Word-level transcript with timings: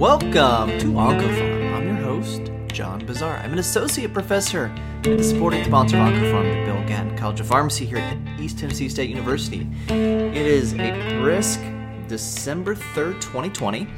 Welcome 0.00 0.78
to 0.78 0.86
OncoPharm. 0.86 1.74
I'm 1.74 1.86
your 1.86 1.96
host, 1.96 2.50
John 2.72 3.04
Bossaer. 3.04 3.36
I'm 3.36 3.52
an 3.52 3.58
associate 3.58 4.14
professor 4.14 4.72
at 5.00 5.02
the 5.04 5.22
supporting 5.22 5.62
sponsor 5.62 5.98
of 5.98 6.04
OncoPharm, 6.04 6.44
the 6.44 6.64
Bill 6.64 6.88
Gatton 6.88 7.18
College 7.18 7.40
of 7.40 7.48
Pharmacy 7.48 7.84
here 7.84 7.98
at 7.98 8.16
East 8.40 8.58
Tennessee 8.58 8.88
State 8.88 9.10
University. 9.10 9.68
It 9.88 10.38
is 10.38 10.72
a 10.72 11.20
brisk 11.20 11.60
December 12.08 12.74
3rd, 12.76 13.20
2020. 13.20 13.88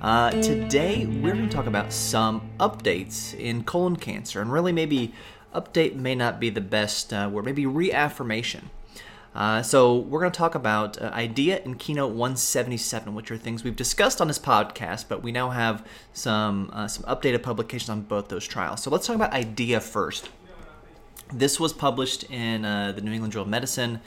Uh, 0.00 0.32
today, 0.42 1.06
we're 1.06 1.34
going 1.34 1.48
to 1.48 1.54
talk 1.54 1.66
about 1.66 1.92
some 1.92 2.50
updates 2.58 3.32
in 3.38 3.62
colon 3.62 3.94
cancer, 3.94 4.40
and 4.40 4.52
really, 4.52 4.72
maybe 4.72 5.14
update 5.54 5.94
may 5.94 6.16
not 6.16 6.40
be 6.40 6.50
the 6.50 6.60
best 6.60 7.12
uh, 7.12 7.30
word, 7.32 7.44
maybe 7.44 7.64
reaffirmation. 7.64 8.70
Uh, 9.34 9.62
so 9.62 9.96
we're 9.96 10.20
going 10.20 10.30
to 10.30 10.38
talk 10.38 10.54
about 10.54 11.00
uh, 11.02 11.10
IDEA 11.12 11.60
and 11.64 11.78
Keynote 11.78 12.12
177, 12.12 13.14
which 13.14 13.30
are 13.30 13.36
things 13.36 13.64
we've 13.64 13.74
discussed 13.74 14.20
on 14.20 14.28
this 14.28 14.38
podcast, 14.38 15.06
but 15.08 15.22
we 15.22 15.32
now 15.32 15.50
have 15.50 15.84
some 16.12 16.70
uh, 16.72 16.86
some 16.86 17.04
updated 17.04 17.42
publications 17.42 17.90
on 17.90 18.02
both 18.02 18.28
those 18.28 18.46
trials. 18.46 18.82
So 18.82 18.90
let's 18.90 19.06
talk 19.06 19.16
about 19.16 19.32
IDEA 19.32 19.80
first. 19.80 20.30
This 21.32 21.58
was 21.58 21.72
published 21.72 22.30
in 22.30 22.64
uh, 22.64 22.92
the 22.92 23.00
New 23.00 23.10
England 23.10 23.32
Journal 23.32 23.46
of 23.46 23.50
Medicine 23.50 24.00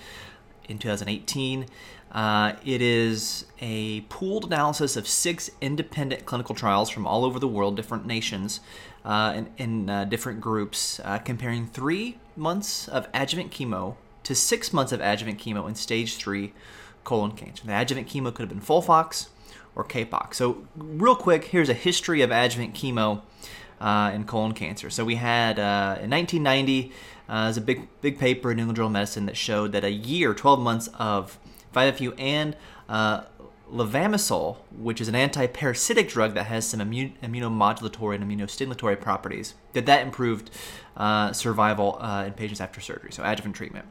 in 0.70 0.78
2018. 0.78 1.66
Uh, 2.10 2.54
it 2.64 2.82
is 2.82 3.46
a 3.60 4.02
pooled 4.02 4.46
analysis 4.46 4.96
of 4.96 5.10
six 5.10 5.50
independent 5.60 6.26
clinical 6.26 6.56
trials 6.56 6.90
from 6.90 7.06
all 7.06 7.26
over 7.26 7.38
the 7.38 7.50
world, 7.50 7.76
different 7.76 8.06
nations, 8.06 8.62
in, 9.06 9.50
in 9.58 10.10
different 10.10 10.40
groups, 10.40 11.02
comparing 11.26 11.68
three 11.68 12.18
months 12.38 12.88
of 12.88 13.10
adjuvant 13.14 13.52
chemo 13.52 13.96
to 14.28 14.36
six 14.36 14.74
months 14.74 14.92
of 14.92 15.00
adjuvant 15.00 15.40
chemo 15.40 15.70
in 15.70 15.76
stage 15.76 16.18
three 16.18 16.52
colon 17.06 17.32
cancer. 17.32 17.66
The 17.66 17.72
adjuvant 17.72 18.10
chemo 18.10 18.34
could 18.34 18.42
have 18.42 18.50
been 18.50 18.60
FOLFOX 18.60 19.30
or 19.74 19.86
CAPOX. 19.86 20.34
So, 20.34 20.68
real 20.76 21.16
quick, 21.16 21.46
here's 21.46 21.70
a 21.70 21.74
history 21.74 22.22
of 22.22 22.30
adjuvant 22.30 22.74
chemo 22.74 23.22
uh, 23.80 24.12
in 24.14 24.26
colon 24.26 24.52
cancer. 24.52 24.90
So, 24.90 25.06
we 25.06 25.16
had 25.16 25.58
uh, 25.60 25.96
in 26.02 26.10
1990, 26.10 26.92
uh, 27.30 27.44
there's 27.46 27.56
a 27.56 27.62
big 27.62 27.88
big 28.02 28.20
paper 28.20 28.52
in 28.52 28.58
New 28.58 28.64
England 28.64 28.76
Journal 28.76 28.88
of 28.88 28.94
Medicine 28.94 29.28
that 29.28 29.38
showed 29.38 29.72
that 29.72 29.86
a 29.86 29.92
year, 29.92 30.34
12 30.34 30.60
months 30.60 30.90
of 31.00 31.40
5-FU 31.74 32.12
and 32.18 32.58
uh, 32.90 33.22
levamisole, 33.72 34.58
which 34.78 35.00
is 35.00 35.08
an 35.08 35.16
anti-parasitic 35.16 36.10
drug 36.10 36.34
that 36.34 36.48
has 36.48 36.68
some 36.68 36.82
immunomodulatory 36.82 38.16
and 38.16 38.26
immunostimulatory 38.26 39.00
properties, 39.00 39.54
that 39.72 39.86
that 39.86 40.02
improved 40.02 40.52
uh, 40.98 41.32
survival 41.32 41.98
uh, 42.02 42.26
in 42.26 42.34
patients 42.34 42.60
after 42.60 42.82
surgery, 42.82 43.14
so 43.14 43.24
adjuvant 43.24 43.56
treatment. 43.56 43.86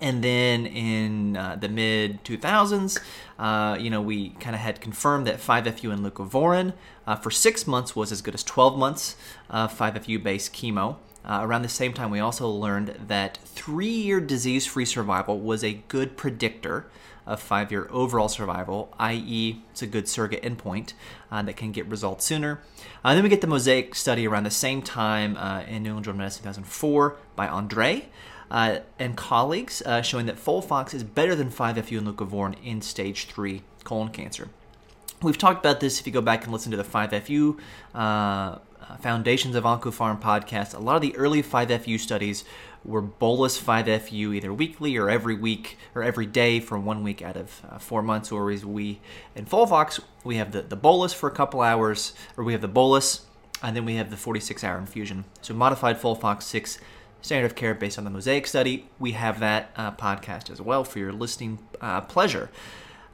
And 0.00 0.22
then 0.22 0.66
in 0.66 1.36
uh, 1.36 1.56
the 1.56 1.68
mid 1.68 2.22
2000s, 2.24 3.00
uh, 3.38 3.76
you 3.80 3.90
know, 3.90 4.02
we 4.02 4.30
kind 4.30 4.54
of 4.54 4.60
had 4.60 4.80
confirmed 4.80 5.26
that 5.26 5.38
5FU 5.38 5.92
and 5.92 6.04
leucovorin 6.04 6.74
uh, 7.06 7.16
for 7.16 7.30
six 7.30 7.66
months 7.66 7.96
was 7.96 8.12
as 8.12 8.22
good 8.22 8.34
as 8.34 8.42
12 8.42 8.78
months 8.78 9.16
of 9.48 9.76
5FU 9.76 10.22
based 10.22 10.52
chemo. 10.52 10.96
Uh, 11.24 11.40
around 11.42 11.62
the 11.62 11.68
same 11.68 11.92
time, 11.92 12.10
we 12.10 12.20
also 12.20 12.48
learned 12.48 12.96
that 13.08 13.38
three 13.38 13.88
year 13.88 14.20
disease 14.20 14.64
free 14.64 14.84
survival 14.84 15.40
was 15.40 15.64
a 15.64 15.82
good 15.88 16.16
predictor 16.16 16.86
of 17.26 17.40
five 17.40 17.72
year 17.72 17.88
overall 17.90 18.28
survival, 18.28 18.94
i.e., 19.00 19.60
it's 19.72 19.82
a 19.82 19.86
good 19.88 20.06
surrogate 20.06 20.44
endpoint 20.44 20.92
uh, 21.32 21.42
that 21.42 21.56
can 21.56 21.72
get 21.72 21.84
results 21.86 22.24
sooner. 22.24 22.60
Uh, 23.04 23.14
then 23.14 23.24
we 23.24 23.28
get 23.28 23.40
the 23.40 23.48
Mosaic 23.48 23.96
study 23.96 24.28
around 24.28 24.44
the 24.44 24.50
same 24.50 24.80
time 24.80 25.36
in 25.66 25.82
New 25.82 25.88
England 25.88 26.04
Journal 26.04 26.18
of 26.18 26.18
Medicine 26.18 26.44
2004 26.44 27.16
by 27.34 27.48
Andre 27.48 28.08
uh, 28.50 28.78
and 28.98 29.16
colleagues 29.16 29.82
uh, 29.82 30.02
showing 30.02 30.26
that 30.26 30.36
FOLFOX 30.36 30.94
is 30.94 31.04
better 31.04 31.34
than 31.34 31.50
5-FU 31.50 31.98
and 31.98 32.06
leucovorin 32.06 32.56
in 32.64 32.80
stage 32.82 33.26
3 33.26 33.62
colon 33.84 34.08
cancer. 34.08 34.48
We've 35.22 35.38
talked 35.38 35.64
about 35.64 35.80
this 35.80 35.98
if 35.98 36.06
you 36.06 36.12
go 36.12 36.20
back 36.20 36.44
and 36.44 36.52
listen 36.52 36.70
to 36.72 36.76
the 36.76 36.84
5-FU 36.84 37.58
uh, 37.94 38.58
Foundations 39.00 39.56
of 39.56 39.64
OncoPharm 39.64 40.20
podcast. 40.20 40.74
A 40.74 40.78
lot 40.78 40.96
of 40.96 41.02
the 41.02 41.16
early 41.16 41.42
5-FU 41.42 41.98
studies 41.98 42.44
were 42.84 43.00
bolus 43.00 43.60
5-FU 43.60 44.32
either 44.32 44.52
weekly 44.52 44.96
or 44.96 45.10
every 45.10 45.34
week 45.34 45.76
or 45.94 46.02
every 46.02 46.26
day 46.26 46.60
for 46.60 46.78
one 46.78 47.02
week 47.02 47.20
out 47.20 47.36
of 47.36 47.62
uh, 47.68 47.78
four 47.78 48.02
months. 48.02 48.30
Whereas 48.30 48.64
we, 48.64 49.00
in 49.34 49.44
FOLFOX, 49.44 50.00
we 50.22 50.36
have 50.36 50.52
the, 50.52 50.62
the 50.62 50.76
bolus 50.76 51.12
for 51.12 51.28
a 51.28 51.32
couple 51.32 51.62
hours, 51.62 52.14
or 52.36 52.44
we 52.44 52.52
have 52.52 52.62
the 52.62 52.68
bolus, 52.68 53.26
and 53.62 53.74
then 53.74 53.84
we 53.84 53.96
have 53.96 54.10
the 54.10 54.16
46 54.16 54.62
hour 54.62 54.78
infusion. 54.78 55.24
So 55.42 55.54
modified 55.54 56.00
FOLFOX 56.00 56.42
6 56.42 56.78
standard 57.26 57.46
of 57.46 57.56
care 57.56 57.74
based 57.74 57.98
on 57.98 58.04
the 58.04 58.10
Mosaic 58.10 58.46
study. 58.46 58.88
We 58.98 59.12
have 59.12 59.40
that 59.40 59.70
uh, 59.76 59.92
podcast 59.92 60.50
as 60.50 60.60
well 60.60 60.84
for 60.84 60.98
your 60.98 61.12
listening 61.12 61.58
uh, 61.80 62.00
pleasure. 62.02 62.50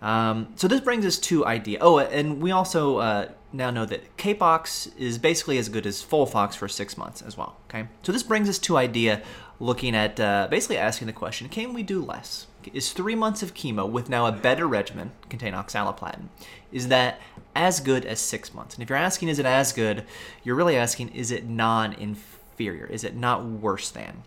Um, 0.03 0.53
so 0.57 0.69
this 0.69 0.81
brings 0.81 1.07
us 1.07 1.19
to 1.21 1.47
idea. 1.47 1.79
Oh, 1.81 1.99
and 1.99 2.43
we 2.43 2.51
also 2.51 2.99
uh, 2.99 3.29
now 3.53 3.71
know 3.71 3.87
that 3.87 4.17
Capox 4.17 4.95
is 4.99 5.17
basically 5.17 5.59
as 5.59 5.69
good 5.69 5.87
as 5.87 6.03
FOLFOX 6.03 6.55
for 6.55 6.69
six 6.69 6.99
months 6.99 7.23
as 7.23 7.37
well. 7.37 7.57
Okay, 7.69 7.89
so 8.03 8.13
this 8.13 8.23
brings 8.23 8.49
us 8.49 8.59
to 8.61 8.77
idea, 8.77 9.23
looking 9.61 9.95
at 9.95 10.19
uh, 10.21 10.49
basically 10.51 10.77
asking 10.77 11.07
the 11.07 11.13
question: 11.13 11.49
Can 11.49 11.73
we 11.73 11.83
do 11.83 12.03
less? 12.03 12.49
Is 12.73 12.93
three 12.93 13.15
months 13.15 13.43
of 13.43 13.55
chemo 13.55 13.89
with 13.89 14.09
now 14.09 14.27
a 14.27 14.33
better 14.33 14.69
regimen, 14.69 15.11
contain 15.29 15.53
oxaliplatin, 15.53 16.29
is 16.71 16.89
that 16.89 17.21
as 17.57 17.81
good 17.81 18.05
as 18.05 18.21
six 18.21 18.55
months? 18.55 18.75
And 18.75 18.83
if 18.83 18.89
you're 18.89 18.99
asking, 18.99 19.29
is 19.29 19.41
it 19.41 19.47
as 19.47 19.73
good? 19.73 20.05
You're 20.45 20.55
really 20.55 20.77
asking, 20.77 21.09
is 21.09 21.33
it 21.33 21.45
non-inferior? 21.45 22.42
Inferior? 22.53 22.87
Is 22.87 23.05
it 23.05 23.17
not 23.17 23.45
worse 23.45 23.91
than? 23.91 24.23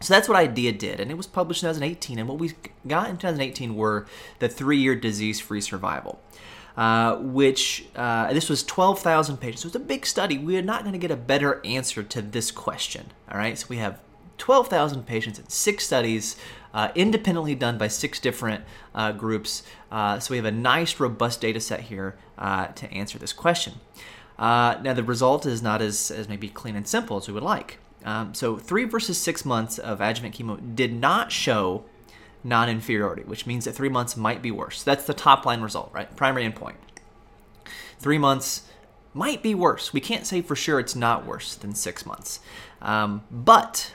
So 0.00 0.14
that's 0.14 0.28
what 0.28 0.36
IDEA 0.36 0.72
did, 0.72 1.00
and 1.00 1.10
it 1.10 1.16
was 1.16 1.26
published 1.26 1.62
in 1.62 1.68
2018. 1.68 2.18
And 2.18 2.28
what 2.28 2.38
we 2.38 2.52
got 2.86 3.08
in 3.08 3.16
2018 3.16 3.76
were 3.76 4.06
the 4.40 4.48
three-year 4.48 4.96
disease-free 4.96 5.60
survival, 5.60 6.20
uh, 6.76 7.16
which 7.16 7.86
uh, 7.94 8.32
this 8.32 8.48
was 8.48 8.64
12,000 8.64 9.36
patients. 9.36 9.62
So 9.62 9.68
it's 9.68 9.76
a 9.76 9.80
big 9.80 10.04
study. 10.04 10.38
We 10.38 10.56
are 10.56 10.62
not 10.62 10.82
going 10.82 10.92
to 10.92 10.98
get 10.98 11.12
a 11.12 11.16
better 11.16 11.60
answer 11.64 12.02
to 12.02 12.20
this 12.22 12.50
question. 12.50 13.12
All 13.30 13.38
right, 13.38 13.56
so 13.56 13.66
we 13.68 13.76
have 13.76 14.00
12,000 14.38 15.06
patients 15.06 15.38
in 15.38 15.48
six 15.48 15.86
studies, 15.86 16.34
uh, 16.74 16.88
independently 16.96 17.54
done 17.54 17.78
by 17.78 17.86
six 17.86 18.18
different 18.18 18.64
uh, 18.96 19.12
groups. 19.12 19.62
Uh, 19.92 20.18
so 20.18 20.32
we 20.32 20.36
have 20.36 20.46
a 20.46 20.50
nice, 20.50 20.98
robust 20.98 21.40
data 21.40 21.60
set 21.60 21.82
here 21.82 22.16
uh, 22.38 22.66
to 22.68 22.90
answer 22.92 23.18
this 23.18 23.32
question. 23.32 23.74
Uh, 24.42 24.76
now, 24.82 24.92
the 24.92 25.04
result 25.04 25.46
is 25.46 25.62
not 25.62 25.80
as, 25.80 26.10
as 26.10 26.28
maybe 26.28 26.48
clean 26.48 26.74
and 26.74 26.88
simple 26.88 27.16
as 27.16 27.28
we 27.28 27.32
would 27.32 27.44
like. 27.44 27.78
Um, 28.04 28.34
so, 28.34 28.56
three 28.56 28.84
versus 28.86 29.16
six 29.16 29.44
months 29.44 29.78
of 29.78 30.00
adjuvant 30.00 30.34
chemo 30.34 30.74
did 30.74 30.92
not 30.92 31.30
show 31.30 31.84
non 32.42 32.68
inferiority, 32.68 33.22
which 33.22 33.46
means 33.46 33.66
that 33.66 33.76
three 33.76 33.88
months 33.88 34.16
might 34.16 34.42
be 34.42 34.50
worse. 34.50 34.82
That's 34.82 35.04
the 35.04 35.14
top 35.14 35.46
line 35.46 35.60
result, 35.60 35.92
right? 35.94 36.14
Primary 36.16 36.44
endpoint. 36.44 36.74
Three 38.00 38.18
months 38.18 38.62
might 39.14 39.44
be 39.44 39.54
worse. 39.54 39.92
We 39.92 40.00
can't 40.00 40.26
say 40.26 40.42
for 40.42 40.56
sure 40.56 40.80
it's 40.80 40.96
not 40.96 41.24
worse 41.24 41.54
than 41.54 41.72
six 41.76 42.04
months. 42.04 42.40
Um, 42.80 43.22
but 43.30 43.92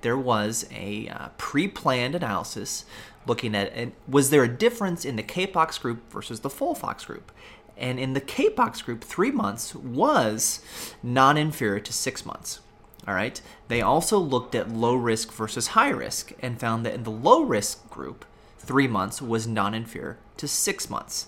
there 0.00 0.18
was 0.18 0.66
a 0.72 1.06
uh, 1.06 1.28
pre 1.38 1.68
planned 1.68 2.16
analysis 2.16 2.84
looking 3.26 3.54
at 3.54 3.72
and 3.72 3.92
was 4.08 4.30
there 4.30 4.42
a 4.42 4.48
difference 4.48 5.04
in 5.04 5.14
the 5.14 5.22
CAPOX 5.22 5.80
group 5.80 6.10
versus 6.10 6.40
the 6.40 6.50
FOLFOX 6.50 7.06
group? 7.06 7.30
And 7.76 7.98
in 7.98 8.12
the 8.12 8.20
Capox 8.20 8.84
group, 8.84 9.02
three 9.02 9.30
months 9.30 9.74
was 9.74 10.60
non 11.02 11.36
inferior 11.36 11.80
to 11.80 11.92
six 11.92 12.24
months. 12.24 12.60
All 13.06 13.14
right. 13.14 13.40
They 13.68 13.82
also 13.82 14.18
looked 14.18 14.54
at 14.54 14.70
low 14.70 14.94
risk 14.94 15.32
versus 15.32 15.68
high 15.68 15.90
risk 15.90 16.32
and 16.40 16.58
found 16.58 16.86
that 16.86 16.94
in 16.94 17.02
the 17.02 17.10
low 17.10 17.42
risk 17.42 17.90
group, 17.90 18.24
three 18.58 18.86
months 18.88 19.20
was 19.20 19.46
non 19.46 19.74
inferior 19.74 20.18
to 20.38 20.48
six 20.48 20.88
months. 20.88 21.26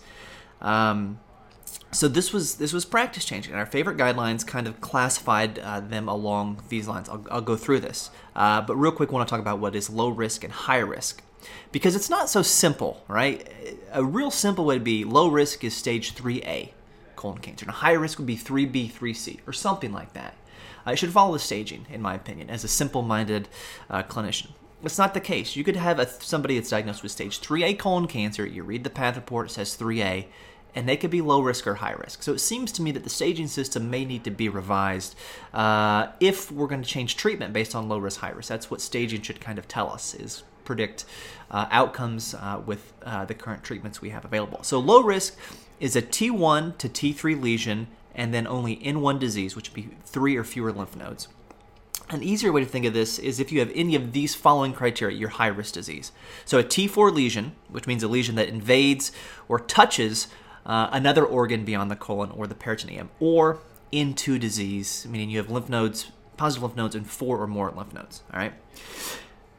Um, 0.61 1.21
so 1.93 2.09
this 2.09 2.33
was 2.33 2.57
this 2.57 2.73
was 2.73 2.85
practice 2.85 3.25
changing. 3.25 3.53
And 3.53 3.61
our 3.61 3.67
favorite 3.67 3.97
guidelines 3.97 4.47
kind 4.47 4.67
of 4.67 4.81
classified 4.81 5.59
uh, 5.59 5.81
them 5.81 6.09
along 6.09 6.63
these 6.69 6.89
lines. 6.89 7.09
I'll, 7.09 7.25
I'll 7.31 7.41
go 7.41 7.57
through 7.57 7.81
this, 7.81 8.11
uh, 8.35 8.61
but 8.63 8.77
real 8.77 8.93
quick, 8.93 9.11
I 9.11 9.13
want 9.13 9.29
to 9.29 9.31
talk 9.31 9.41
about 9.41 9.59
what 9.59 9.75
is 9.75 9.91
low 9.91 10.09
risk 10.09 10.45
and 10.45 10.53
high 10.53 10.79
risk 10.79 11.23
because 11.73 11.97
it's 11.97 12.11
not 12.11 12.29
so 12.29 12.43
simple, 12.43 13.03
right? 13.09 13.51
A 13.93 14.05
real 14.05 14.31
simple 14.31 14.71
to 14.71 14.81
be 14.81 15.05
low 15.05 15.29
risk 15.29 15.65
is 15.65 15.75
stage 15.75 16.15
3A 16.15 16.71
colon 17.17 17.39
cancer, 17.39 17.65
and 17.65 17.71
a 17.71 17.79
high 17.79 17.93
risk 17.93 18.19
would 18.19 18.27
be 18.27 18.37
3B, 18.37 18.93
3C, 18.93 19.41
or 19.47 19.53
something 19.53 19.93
like 19.93 20.13
that. 20.13 20.35
I 20.85 20.95
should 20.95 21.11
follow 21.11 21.33
the 21.33 21.39
staging, 21.39 21.87
in 21.91 22.01
my 22.01 22.15
opinion, 22.15 22.49
as 22.49 22.63
a 22.63 22.69
simple 22.69 23.03
minded 23.03 23.49
uh, 23.91 24.05
clinician. 24.05 24.51
It's 24.83 24.99
not 24.99 25.15
the 25.15 25.21
case. 25.21 25.57
You 25.57 25.65
could 25.65 25.77
have 25.77 25.99
a, 25.99 26.07
somebody 26.07 26.57
that's 26.57 26.71
diagnosed 26.71 27.03
with 27.03 27.11
stage 27.11 27.41
3A 27.41 27.79
colon 27.79 28.07
cancer, 28.07 28.47
you 28.47 28.63
read 28.63 28.85
the 28.85 28.91
path 28.91 29.17
report, 29.17 29.51
it 29.51 29.55
says 29.55 29.77
3A, 29.77 30.27
and 30.77 30.87
they 30.87 30.97
could 30.97 31.11
be 31.11 31.23
low 31.23 31.41
risk 31.41 31.67
or 31.67 31.75
high 31.75 31.95
risk. 31.95 32.23
So 32.23 32.33
it 32.35 32.39
seems 32.39 32.71
to 32.73 32.83
me 32.83 32.93
that 32.93 33.03
the 33.03 33.11
staging 33.11 33.49
system 33.49 33.91
may 33.91 34.05
need 34.05 34.23
to 34.25 34.31
be 34.31 34.49
revised 34.49 35.17
uh, 35.55 36.09
if 36.21 36.53
we're 36.53 36.67
going 36.67 36.83
to 36.83 36.89
change 36.89 37.17
treatment 37.17 37.55
based 37.55 37.75
on 37.75 37.89
low 37.89 37.99
risk, 37.99 38.21
high 38.21 38.31
risk. 38.31 38.51
That's 38.51 38.71
what 38.71 38.83
staging 38.83 39.23
should 39.23 39.41
kind 39.41 39.59
of 39.59 39.67
tell 39.67 39.91
us 39.91 40.15
is 40.15 40.43
predict 40.67 41.07
uh, 41.51 41.67
outcomes 41.71 42.35
uh, 42.35 42.61
with 42.67 42.93
uh, 43.05 43.25
the 43.25 43.35
current 43.35 43.65
treatments 43.65 44.03
we 44.03 44.11
have 44.11 44.25
available. 44.25 44.63
So 44.63 44.79
low 44.79 45.03
risk 45.03 45.39
is 45.81 45.97
a 45.97 46.03
T1 46.03 46.77
to 46.79 46.89
T3 46.89 47.41
lesion 47.41 47.87
and 48.15 48.35
then 48.35 48.47
only 48.47 48.77
N1 48.77 49.19
disease, 49.19 49.55
which 49.57 49.71
would 49.71 49.75
be 49.75 49.89
three 50.05 50.37
or 50.37 50.45
fewer 50.45 50.73
lymph 50.73 50.97
nodes. 50.97 51.29
An 52.09 52.23
easier 52.23 52.53
way 52.53 52.61
to 52.61 52.67
think 52.67 52.87
of 52.87 52.93
this 52.93 53.19
is 53.19 53.41
if 53.41 53.51
you 53.51 53.59
have 53.59 53.73
any 53.75 53.95
of 53.95 54.13
these 54.13 54.35
following 54.35 54.73
criteria, 54.73 55.17
your 55.17 55.29
high 55.29 55.49
risk 55.49 55.75
disease. 55.75 56.13
So 56.45 56.59
a 56.59 56.65
T4 56.65 57.13
lesion, 57.13 57.57
which 57.69 57.87
means 57.87 58.03
a 58.03 58.09
lesion 58.09 58.37
that 58.37 58.49
invades 58.49 59.13
or 59.49 59.59
touches 59.59 60.29
uh, 60.65 60.89
another 60.93 61.25
organ 61.25 61.65
beyond 61.65 61.91
the 61.91 61.97
colon 61.97 62.31
or 62.31 62.47
the 62.47 62.55
peritoneum, 62.55 63.11
or 63.19 63.59
N2 63.93 64.39
disease, 64.39 65.07
meaning 65.09 65.31
you 65.31 65.39
have 65.39 65.51
lymph 65.51 65.69
nodes, 65.69 66.13
positive 66.37 66.63
lymph 66.63 66.77
nodes 66.77 66.95
and 66.95 67.09
four 67.09 67.41
or 67.41 67.47
more 67.47 67.71
lymph 67.71 67.93
nodes. 67.93 68.23
All 68.33 68.39
right. 68.39 68.53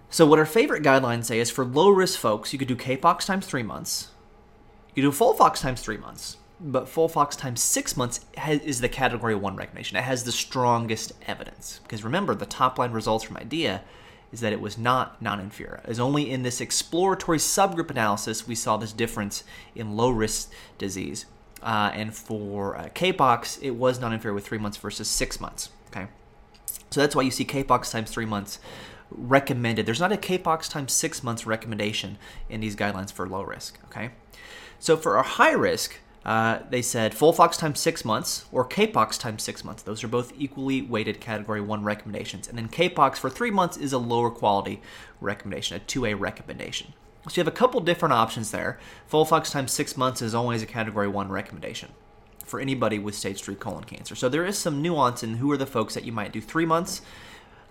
So 0.10 0.26
what 0.26 0.40
our 0.40 0.46
favorite 0.46 0.84
guidelines 0.84 1.26
say 1.26 1.40
is 1.40 1.52
for 1.52 1.66
low 1.66 1.90
risk 1.90 2.20
folks, 2.20 2.54
you 2.54 2.60
could 2.60 2.68
do 2.68 2.76
CAPOX 2.76 3.26
times 3.26 3.46
three 3.46 3.64
months. 3.64 4.10
You 4.96 5.04
do 5.04 5.12
FOLFOX 5.12 5.60
times 5.62 5.82
three 5.82 5.98
months, 5.98 6.38
but 6.60 6.86
FOLFOX 6.86 7.38
times 7.38 7.62
six 7.62 7.96
months 7.98 8.22
is 8.48 8.82
the 8.82 8.90
category 8.90 9.36
one 9.36 9.56
recommendation. 9.56 9.98
It 9.98 10.04
has 10.04 10.24
the 10.24 10.32
strongest 10.32 11.12
evidence 11.28 11.82
because 11.84 12.04
remember 12.04 12.34
the 12.34 12.46
top 12.46 12.80
line 12.80 12.92
results 12.92 13.26
from 13.26 13.38
IDEA 13.38 13.82
is 14.32 14.40
that 14.40 14.54
it 14.54 14.62
was 14.62 14.78
not 14.78 15.22
non-inferior. 15.22 15.82
It 15.88 16.00
only 16.00 16.32
in 16.32 16.44
this 16.44 16.62
exploratory 16.62 17.38
subgroup 17.38 17.92
analysis 17.92 18.48
we 18.48 18.56
saw 18.56 18.78
this 18.78 18.94
difference 18.94 19.44
in 19.76 19.96
low 19.96 20.10
risk 20.10 20.52
disease. 20.78 21.26
Uh, 21.62 21.92
and 21.94 22.16
for 22.16 22.78
uh, 22.78 22.90
CAPOX, 22.90 23.60
it 23.62 23.72
was 23.72 24.00
non-inferior 24.00 24.34
with 24.34 24.46
three 24.46 24.58
months 24.58 24.78
versus 24.78 25.08
six 25.08 25.40
months. 25.40 25.70
Okay, 25.90 26.08
so 26.92 27.02
that's 27.02 27.16
why 27.16 27.24
you 27.24 27.32
see 27.32 27.46
CAPOX 27.46 27.92
times 27.92 28.10
three 28.10 28.26
months 28.26 28.60
recommended. 29.12 29.86
There's 29.86 30.00
not 30.00 30.12
a 30.12 30.18
CAPOX 30.18 30.70
times 30.70 30.94
six 30.94 31.24
months 31.24 31.46
recommendation 31.46 32.18
in 32.50 32.62
these 32.62 32.76
guidelines 32.76 33.12
for 33.12 33.28
low 33.28 33.42
risk. 33.42 33.80
Okay, 33.86 34.12
so 34.80 34.98
for 34.98 35.18
a 35.18 35.24
high 35.24 35.54
risk, 35.54 36.00
uh, 36.26 36.60
they 36.70 36.82
said 36.82 37.14
FOLFOX 37.14 37.58
times 37.58 37.80
six 37.80 38.04
months 38.04 38.46
or 38.52 38.68
CAPOX 38.68 39.18
times 39.18 39.44
six 39.44 39.64
months. 39.64 39.82
Those 39.82 40.04
are 40.04 40.10
both 40.10 40.34
equally 40.38 40.82
weighted 40.82 41.22
Category 41.22 41.62
One 41.62 41.84
recommendations, 41.84 42.48
and 42.48 42.58
then 42.58 42.68
CAPOX 42.68 43.18
for 43.18 43.30
three 43.30 43.52
months 43.52 43.78
is 43.78 43.94
a 43.94 43.98
lower 43.98 44.30
quality 44.30 44.82
recommendation, 45.22 45.78
a 45.78 45.80
2A 45.80 46.20
recommendation. 46.20 46.94
So 47.30 47.40
you 47.40 47.46
have 47.46 47.54
a 47.54 47.58
couple 47.58 47.80
different 47.82 48.14
options 48.14 48.52
there. 48.52 48.80
FOLFOX 49.10 49.52
times 49.52 49.72
six 49.72 49.96
months 49.96 50.22
is 50.22 50.36
always 50.36 50.62
a 50.62 50.66
Category 50.66 51.08
One 51.08 51.30
recommendation 51.30 51.90
for 52.46 52.60
anybody 52.60 53.00
with 53.00 53.16
stage 53.16 53.42
three 53.42 53.56
colon 53.56 53.84
cancer. 53.84 54.16
So 54.16 54.30
there 54.30 54.46
is 54.46 54.58
some 54.58 54.82
nuance 54.82 55.24
in 55.24 55.36
who 55.36 55.52
are 55.52 55.58
the 55.58 55.66
folks 55.66 55.94
that 55.94 56.06
you 56.06 56.12
might 56.12 56.32
do 56.32 56.42
three 56.42 56.66
months 56.66 57.02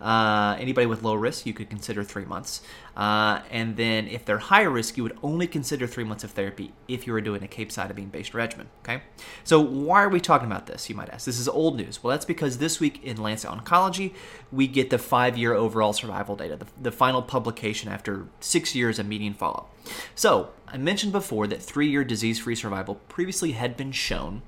uh, 0.00 0.56
anybody 0.58 0.86
with 0.86 1.02
low 1.02 1.14
risk, 1.14 1.46
you 1.46 1.54
could 1.54 1.70
consider 1.70 2.04
three 2.04 2.24
months. 2.24 2.60
Uh, 2.96 3.40
and 3.50 3.76
then 3.76 4.06
if 4.06 4.24
they're 4.24 4.38
higher 4.38 4.70
risk, 4.70 4.96
you 4.96 5.02
would 5.02 5.16
only 5.22 5.46
consider 5.46 5.86
three 5.86 6.04
months 6.04 6.24
of 6.24 6.30
therapy 6.32 6.72
if 6.86 7.06
you 7.06 7.12
were 7.12 7.20
doing 7.20 7.42
a 7.42 7.46
capecitabine 7.46 8.10
based 8.10 8.34
regimen. 8.34 8.68
Okay. 8.82 9.02
So 9.44 9.60
why 9.60 10.02
are 10.02 10.08
we 10.08 10.20
talking 10.20 10.46
about 10.46 10.66
this? 10.66 10.88
You 10.88 10.94
might 10.94 11.08
ask. 11.10 11.24
This 11.24 11.38
is 11.38 11.48
old 11.48 11.76
news. 11.76 12.02
Well, 12.02 12.10
that's 12.10 12.24
because 12.24 12.58
this 12.58 12.78
week 12.78 13.02
in 13.02 13.16
Lancet 13.16 13.50
Oncology, 13.50 14.14
we 14.52 14.66
get 14.66 14.90
the 14.90 14.98
five 14.98 15.36
year 15.38 15.54
overall 15.54 15.92
survival 15.92 16.36
data, 16.36 16.56
the, 16.56 16.66
the 16.80 16.92
final 16.92 17.22
publication 17.22 17.90
after 17.90 18.26
six 18.40 18.74
years 18.74 18.98
of 18.98 19.06
median 19.06 19.34
follow 19.34 19.54
up. 19.54 19.74
So 20.14 20.50
I 20.68 20.76
mentioned 20.76 21.12
before 21.12 21.46
that 21.46 21.62
three 21.62 21.88
year 21.88 22.04
disease 22.04 22.38
free 22.38 22.54
survival 22.54 22.96
previously 23.08 23.52
had 23.52 23.76
been 23.76 23.92
shown 23.92 24.42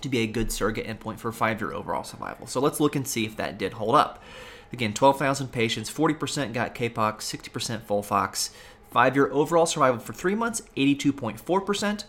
to 0.00 0.08
be 0.08 0.20
a 0.20 0.26
good 0.26 0.50
surrogate 0.50 0.86
endpoint 0.86 1.18
for 1.18 1.32
five 1.32 1.60
year 1.60 1.72
overall 1.72 2.04
survival. 2.04 2.46
So 2.46 2.60
let's 2.60 2.80
look 2.80 2.96
and 2.96 3.06
see 3.06 3.26
if 3.26 3.36
that 3.36 3.58
did 3.58 3.74
hold 3.74 3.94
up. 3.94 4.22
Again, 4.72 4.92
12,000 4.94 5.48
patients, 5.48 5.90
40% 5.90 6.52
got 6.52 6.74
CAPOX, 6.74 7.18
60% 7.18 7.80
FOLFOX. 7.80 8.50
Five 8.90 9.16
year 9.16 9.30
overall 9.32 9.66
survival 9.66 10.00
for 10.00 10.12
three 10.12 10.34
months, 10.34 10.62
82.4%. 10.76 12.04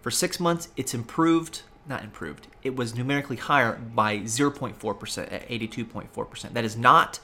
For 0.00 0.10
six 0.10 0.40
months, 0.40 0.68
it's 0.76 0.94
improved, 0.94 1.62
not 1.86 2.04
improved, 2.04 2.48
it 2.62 2.76
was 2.76 2.94
numerically 2.94 3.36
higher 3.36 3.74
by 3.74 4.18
0.4% 4.18 5.32
at 5.32 5.48
82.4%. 5.48 6.52
That 6.52 6.64
is 6.64 6.76
not 6.76 7.20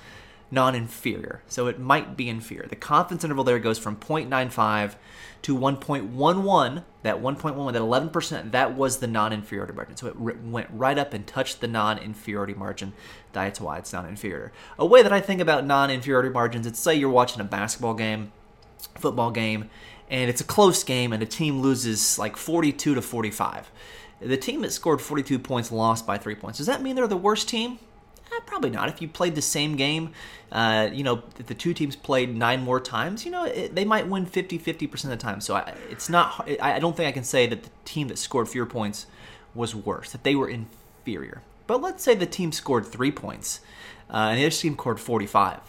non 0.54 0.74
inferior, 0.74 1.42
so 1.48 1.66
it 1.66 1.78
might 1.78 2.16
be 2.16 2.28
inferior. 2.28 2.66
The 2.66 2.76
confidence 2.76 3.24
interval 3.24 3.44
there 3.44 3.58
goes 3.58 3.78
from 3.78 3.96
0.95 3.96 4.94
to 5.42 5.56
1.11. 5.56 6.84
That 7.02 7.20
1.11, 7.20 7.72
that 7.72 7.82
11%, 8.12 8.50
that 8.52 8.74
was 8.74 8.98
the 8.98 9.06
non 9.06 9.32
inferiority 9.32 9.74
margin. 9.74 9.96
So 9.96 10.06
it 10.06 10.18
went 10.18 10.68
right 10.70 10.96
up 10.96 11.12
and 11.12 11.26
touched 11.26 11.60
the 11.60 11.68
non 11.68 11.98
inferiority 11.98 12.54
margin. 12.54 12.94
That's 13.32 13.60
why 13.60 13.78
it's 13.78 13.92
non 13.92 14.06
inferior. 14.06 14.52
A 14.78 14.86
way 14.86 15.02
that 15.02 15.12
I 15.12 15.20
think 15.20 15.40
about 15.40 15.66
non 15.66 15.90
inferiority 15.90 16.30
margins, 16.30 16.66
it's 16.66 16.78
say 16.78 16.94
you're 16.94 17.10
watching 17.10 17.40
a 17.40 17.44
basketball 17.44 17.94
game, 17.94 18.32
football 18.96 19.30
game, 19.30 19.68
and 20.08 20.30
it's 20.30 20.40
a 20.40 20.44
close 20.44 20.84
game 20.84 21.12
and 21.12 21.22
a 21.22 21.26
team 21.26 21.60
loses 21.60 22.18
like 22.18 22.36
42 22.36 22.94
to 22.94 23.02
45. 23.02 23.70
The 24.20 24.36
team 24.36 24.62
that 24.62 24.72
scored 24.72 25.00
42 25.02 25.38
points 25.38 25.72
lost 25.72 26.06
by 26.06 26.18
three 26.18 26.34
points. 26.34 26.58
Does 26.58 26.66
that 26.66 26.82
mean 26.82 26.96
they're 26.96 27.08
the 27.08 27.16
worst 27.16 27.48
team? 27.48 27.78
Eh, 28.34 28.40
probably 28.46 28.70
not. 28.70 28.88
If 28.88 29.02
you 29.02 29.08
played 29.08 29.34
the 29.34 29.42
same 29.42 29.76
game, 29.76 30.12
uh, 30.50 30.88
you 30.92 31.04
know, 31.04 31.22
if 31.38 31.46
the 31.46 31.54
two 31.54 31.74
teams 31.74 31.96
played 31.96 32.36
nine 32.36 32.62
more 32.62 32.80
times, 32.80 33.24
you 33.24 33.30
know, 33.30 33.44
it, 33.44 33.74
they 33.74 33.84
might 33.84 34.08
win 34.08 34.26
50 34.26 34.58
50% 34.58 35.04
of 35.04 35.10
the 35.10 35.16
time. 35.16 35.40
So 35.40 35.56
I, 35.56 35.74
it's 35.90 36.08
not, 36.08 36.48
I 36.60 36.78
don't 36.78 36.96
think 36.96 37.08
I 37.08 37.12
can 37.12 37.24
say 37.24 37.46
that 37.46 37.62
the 37.62 37.70
team 37.84 38.08
that 38.08 38.18
scored 38.18 38.48
fewer 38.48 38.66
points 38.66 39.06
was 39.54 39.74
worse, 39.74 40.12
that 40.12 40.24
they 40.24 40.34
were 40.34 40.48
inferior. 40.48 41.42
But 41.66 41.80
let's 41.80 42.02
say 42.02 42.14
the 42.14 42.26
team 42.26 42.52
scored 42.52 42.86
three 42.86 43.12
points 43.12 43.60
uh, 44.10 44.28
and 44.30 44.38
the 44.38 44.46
other 44.46 44.54
team 44.54 44.74
scored 44.74 45.00
45. 45.00 45.60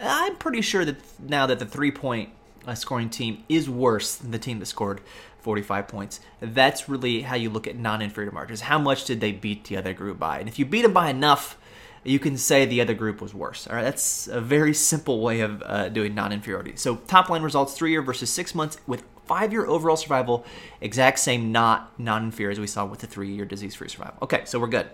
I'm 0.00 0.36
pretty 0.36 0.60
sure 0.60 0.84
that 0.84 0.96
now 1.20 1.46
that 1.46 1.58
the 1.58 1.66
three 1.66 1.90
point 1.90 2.30
uh, 2.66 2.74
scoring 2.74 3.10
team 3.10 3.44
is 3.48 3.68
worse 3.68 4.14
than 4.14 4.30
the 4.30 4.38
team 4.38 4.58
that 4.60 4.66
scored 4.66 5.00
45 5.40 5.88
points. 5.88 6.20
That's 6.40 6.88
really 6.88 7.22
how 7.22 7.36
you 7.36 7.50
look 7.50 7.66
at 7.66 7.76
non 7.76 8.02
inferior 8.02 8.30
margins. 8.30 8.62
How 8.62 8.78
much 8.78 9.04
did 9.04 9.20
they 9.20 9.32
beat 9.32 9.64
the 9.64 9.76
other 9.76 9.94
group 9.94 10.18
by? 10.18 10.38
And 10.38 10.48
if 10.48 10.58
you 10.58 10.66
beat 10.66 10.82
them 10.82 10.92
by 10.92 11.10
enough, 11.10 11.56
you 12.04 12.18
can 12.18 12.36
say 12.36 12.64
the 12.64 12.80
other 12.80 12.94
group 12.94 13.20
was 13.20 13.34
worse. 13.34 13.66
All 13.66 13.76
right, 13.76 13.82
that's 13.82 14.28
a 14.28 14.40
very 14.40 14.74
simple 14.74 15.20
way 15.20 15.40
of 15.40 15.62
uh, 15.62 15.88
doing 15.88 16.14
non-inferiority. 16.14 16.74
So 16.76 16.96
top 16.96 17.28
line 17.28 17.42
results: 17.42 17.74
three 17.74 17.90
year 17.90 18.02
versus 18.02 18.30
six 18.30 18.54
months 18.54 18.78
with 18.86 19.04
five 19.26 19.52
year 19.52 19.66
overall 19.66 19.96
survival, 19.96 20.44
exact 20.80 21.18
same 21.18 21.52
not 21.52 21.98
non-inferior 21.98 22.50
as 22.50 22.58
we 22.58 22.66
saw 22.66 22.84
with 22.84 23.00
the 23.00 23.06
three 23.06 23.30
year 23.30 23.44
disease-free 23.44 23.88
survival. 23.88 24.16
Okay, 24.22 24.42
so 24.44 24.58
we're 24.58 24.66
good. 24.66 24.88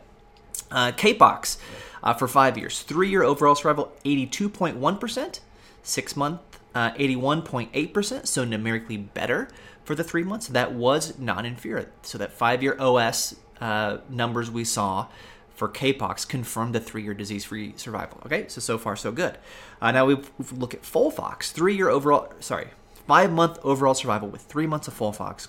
Uh, 0.70 0.92
CAPOX 0.92 1.58
uh, 2.02 2.12
for 2.14 2.28
five 2.28 2.58
years, 2.58 2.82
three 2.82 3.08
year 3.08 3.22
overall 3.22 3.54
survival, 3.54 3.92
82.1%, 4.04 5.40
six 5.82 6.16
month, 6.16 6.40
uh, 6.74 6.92
81.8%, 6.92 8.26
so 8.26 8.44
numerically 8.44 8.96
better 8.96 9.48
for 9.84 9.94
the 9.94 10.04
three 10.04 10.24
months. 10.24 10.48
That 10.48 10.72
was 10.72 11.18
non 11.18 11.46
inferior. 11.46 11.90
So 12.02 12.18
that 12.18 12.32
five 12.32 12.62
year 12.62 12.76
OS 12.78 13.36
uh, 13.60 13.98
numbers 14.08 14.50
we 14.50 14.64
saw 14.64 15.06
for 15.54 15.68
CAPOX 15.68 16.26
confirmed 16.26 16.74
the 16.74 16.80
three-year 16.80 17.14
disease-free 17.14 17.74
survival. 17.76 18.20
Okay, 18.26 18.46
so 18.48 18.60
so 18.60 18.76
far 18.76 18.96
so 18.96 19.12
good. 19.12 19.38
Uh, 19.80 19.92
now 19.92 20.04
we 20.06 20.16
look 20.52 20.74
at 20.74 20.82
FOLFOX, 20.82 21.52
three-year 21.52 21.88
overall, 21.88 22.32
sorry, 22.40 22.68
five-month 23.06 23.58
overall 23.62 23.94
survival 23.94 24.28
with 24.28 24.42
three 24.42 24.66
months 24.66 24.88
of 24.88 24.98
FOLFOX, 24.98 25.48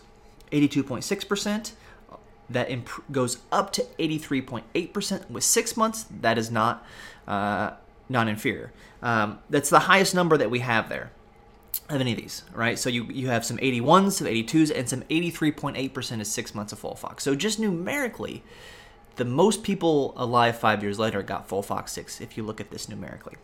82.6%. 0.51 1.71
That 2.47 2.69
imp- 2.69 3.11
goes 3.11 3.39
up 3.51 3.71
to 3.73 3.83
83.8% 3.97 5.29
with 5.31 5.43
six 5.43 5.75
months. 5.75 6.05
That 6.21 6.37
is 6.37 6.51
not 6.51 6.85
uh, 7.27 7.71
non-inferior. 8.07 8.71
Um, 9.01 9.39
that's 9.49 9.71
the 9.71 9.79
highest 9.79 10.13
number 10.13 10.37
that 10.37 10.51
we 10.51 10.59
have 10.59 10.87
there 10.87 11.11
of 11.89 12.01
any 12.01 12.11
of 12.11 12.17
these, 12.17 12.43
right? 12.53 12.77
So 12.77 12.89
you, 12.89 13.05
you 13.05 13.27
have 13.27 13.45
some 13.45 13.57
81s, 13.57 14.13
some 14.13 14.27
82s, 14.27 14.71
and 14.75 14.87
some 14.87 15.01
83.8% 15.03 16.21
is 16.21 16.31
six 16.31 16.53
months 16.55 16.71
of 16.71 16.81
FOLFOX. 16.81 17.21
So 17.21 17.35
just 17.35 17.59
numerically, 17.59 18.43
the 19.15 19.25
most 19.25 19.63
people 19.63 20.13
alive 20.17 20.57
five 20.57 20.83
years 20.83 20.99
later 20.99 21.21
got 21.21 21.47
FOLFOX 21.47 21.89
6 21.89 22.21
if 22.21 22.37
you 22.37 22.43
look 22.43 22.59
at 22.59 22.71
this 22.71 22.89
numerically. 22.89 23.35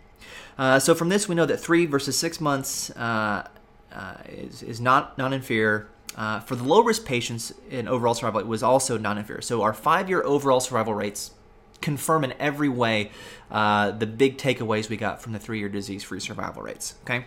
Uh, 0.58 0.80
so 0.80 0.94
from 0.94 1.10
this, 1.10 1.28
we 1.28 1.36
know 1.36 1.46
that 1.46 1.58
three 1.58 1.86
versus 1.86 2.18
six 2.18 2.40
months 2.40 2.90
uh, 2.92 3.48
uh, 3.92 4.14
is, 4.28 4.64
is 4.64 4.80
not 4.82 5.18
non-inferior. 5.18 5.88
Uh, 6.16 6.42
for 6.42 6.56
the 6.56 6.64
low-risk 6.64 7.06
patients 7.06 7.54
in 7.70 7.88
overall 7.88 8.14
survival, 8.14 8.40
it 8.40 8.48
was 8.48 8.62
also 8.62 8.98
non-inferior. 8.98 9.42
So 9.42 9.62
our 9.62 9.74
five-year 9.74 10.24
overall 10.24 10.60
survival 10.60 10.94
rates 10.94 11.32
confirm 11.80 12.24
in 12.24 12.34
every 12.40 12.70
way 12.70 13.12
uh, 13.50 13.92
the 13.92 14.06
big 14.06 14.38
takeaways 14.38 14.90
we 14.90 14.98
got 14.98 15.22
from 15.22 15.34
the 15.34 15.40
three-year 15.40 15.70
disease-free 15.70 16.20
survival 16.20 16.62
rates. 16.62 16.96
Okay. 17.04 17.26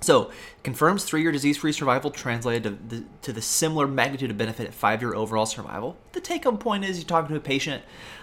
So, 0.00 0.30
confirms 0.62 1.04
three 1.04 1.22
year 1.22 1.30
disease 1.30 1.58
free 1.58 1.72
survival 1.72 2.10
translated 2.10 2.62
to 2.64 2.96
the, 2.96 3.04
to 3.22 3.32
the, 3.32 3.42
similar 3.42 3.86
magnitude 3.86 4.30
of 4.30 4.38
benefit 4.38 4.66
at 4.66 4.74
five 4.74 5.02
year 5.02 5.14
overall 5.14 5.46
survival. 5.46 5.96
The 6.12 6.20
take 6.20 6.44
home 6.44 6.58
point 6.58 6.84
is 6.84 6.98
you're 6.98 7.06
talking 7.06 7.28
to 7.28 7.36
a 7.36 7.40
patient, 7.40 7.82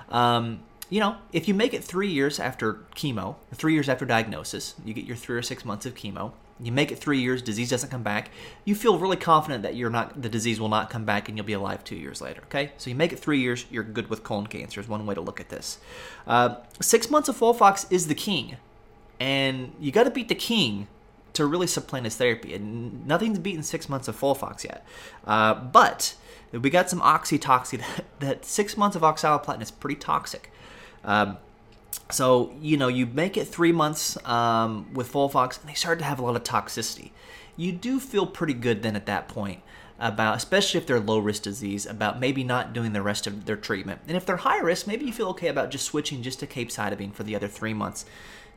um, 0.10 0.62
you 0.90 1.00
know, 1.00 1.18
if 1.34 1.48
you 1.48 1.54
make 1.54 1.74
it 1.74 1.84
three 1.84 2.10
years 2.10 2.40
after 2.40 2.86
chemo, 2.96 3.36
three 3.54 3.74
years 3.74 3.90
after 3.90 4.06
diagnosis, 4.06 4.76
you 4.86 4.94
get 4.94 5.06
your 5.06 5.16
three 5.16 5.38
or 5.38 5.42
six 5.42 5.66
months 5.66 5.86
of 5.86 5.94
chemo, 5.94 6.32
you 6.60 6.72
make 6.72 6.92
it 6.92 6.98
three 6.98 7.20
years, 7.20 7.42
disease 7.42 7.70
doesn't 7.70 7.90
come 7.90 8.04
back, 8.04 8.32
you 8.66 8.74
feel 8.74 8.98
really 8.98 9.18
confident 9.18 9.64
that 9.64 9.76
you're 9.76 9.90
not 9.90 10.22
the 10.22 10.30
disease 10.30 10.60
will 10.60 10.70
not 10.70 10.90
come 10.90 11.06
back 11.06 11.28
and 11.28 11.38
you'll 11.38 11.46
be 11.46 11.54
alive 11.54 11.84
two 11.84 11.96
years 11.96 12.22
later. 12.22 12.42
Okay, 12.46 12.72
so 12.78 12.90
you 12.90 12.96
make 12.96 13.14
it 13.14 13.20
three 13.20 13.40
years, 13.40 13.66
you're 13.70 13.84
good 13.84 14.10
with 14.10 14.24
colon 14.24 14.48
cancer. 14.48 14.80
Is 14.80 14.88
one 14.88 15.06
way 15.06 15.14
to 15.14 15.22
look 15.22 15.40
at 15.40 15.50
this. 15.50 15.78
Uh, 16.26 16.56
six 16.82 17.12
months 17.12 17.30
of 17.30 17.38
FOLFOX 17.38 17.92
is 17.92 18.08
the 18.08 18.16
king, 18.16 18.58
and 19.20 19.74
you 19.80 19.92
got 19.92 20.06
to 20.06 20.12
beat 20.12 20.30
the 20.30 20.36
king 20.36 20.88
to 21.38 21.46
really 21.46 21.68
supplant 21.68 22.06
his 22.06 22.16
therapy. 22.16 22.54
And 22.54 23.08
nothing's 23.08 23.40
beaten 23.40 23.64
six 23.64 23.90
months 23.90 24.08
of 24.08 24.20
FOLFOX 24.20 24.64
yet. 24.64 24.86
Uh, 25.26 25.54
but 25.54 26.16
we 26.52 26.70
got 26.70 26.90
some 26.90 27.02
oxytoxy. 27.02 27.80
That, 27.80 28.06
that 28.20 28.46
six 28.46 28.78
months 28.78 28.96
of 28.96 29.02
oxaliplatin 29.02 29.62
is 29.62 29.72
pretty 29.72 29.96
toxic. 29.96 30.52
Um, 31.04 31.38
so, 32.10 32.54
you 32.62 32.78
know, 32.78 32.88
you 32.88 33.06
make 33.06 33.38
it 33.38 33.46
three 33.46 33.72
months 33.72 34.24
um, 34.26 34.94
with 34.94 35.12
FOLFOX, 35.12 35.60
and 35.60 35.70
they 35.70 35.74
start 35.74 36.00
to 36.00 36.06
have 36.06 36.20
a 36.20 36.24
lot 36.24 36.36
of 36.36 36.44
toxicity. 36.44 37.12
You 37.56 37.72
do 37.72 38.00
feel 38.00 38.26
pretty 38.26 38.54
good 38.54 38.84
then 38.84 38.96
at 38.96 39.06
that 39.08 39.28
point. 39.28 39.62
about, 40.00 40.38
especially 40.38 40.78
if 40.78 40.86
they're 40.86 41.00
low 41.00 41.18
risk 41.18 41.44
disease, 41.44 41.86
about 41.86 42.20
maybe 42.20 42.44
not 42.44 42.72
doing 42.72 42.94
the 42.94 43.02
rest 43.02 43.26
of 43.26 43.46
their 43.46 43.56
treatment. 43.56 44.00
And 44.08 44.16
if 44.16 44.26
they're 44.26 44.38
high 44.38 44.60
risk, 44.60 44.86
maybe 44.86 45.06
you 45.06 45.12
feel 45.12 45.30
okay 45.30 45.48
about 45.48 45.72
just 45.72 45.86
switching 45.86 46.22
just 46.22 46.40
to 46.42 46.48
capecitabine 46.48 47.14
for 47.14 47.24
the 47.24 47.36
other 47.36 47.48
three 47.48 47.74
months 47.74 48.06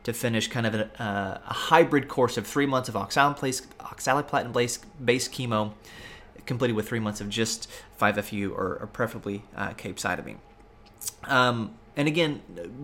to 0.03 0.13
finish 0.13 0.47
kind 0.47 0.65
of 0.65 0.73
a, 0.73 1.41
a 1.47 1.53
hybrid 1.53 2.07
course 2.07 2.37
of 2.37 2.47
three 2.47 2.65
months 2.65 2.89
of 2.89 2.95
oxaliplatin 2.95 4.79
based 5.03 5.31
chemo, 5.31 5.73
completed 6.45 6.75
with 6.75 6.87
three 6.87 6.99
months 6.99 7.21
of 7.21 7.29
just 7.29 7.69
5FU 7.99 8.51
or, 8.51 8.77
or 8.81 8.89
preferably 8.91 9.43
uh, 9.55 9.69
capecitabine. 9.71 10.37
Um, 11.25 11.75
and 11.95 12.07
again, 12.07 12.41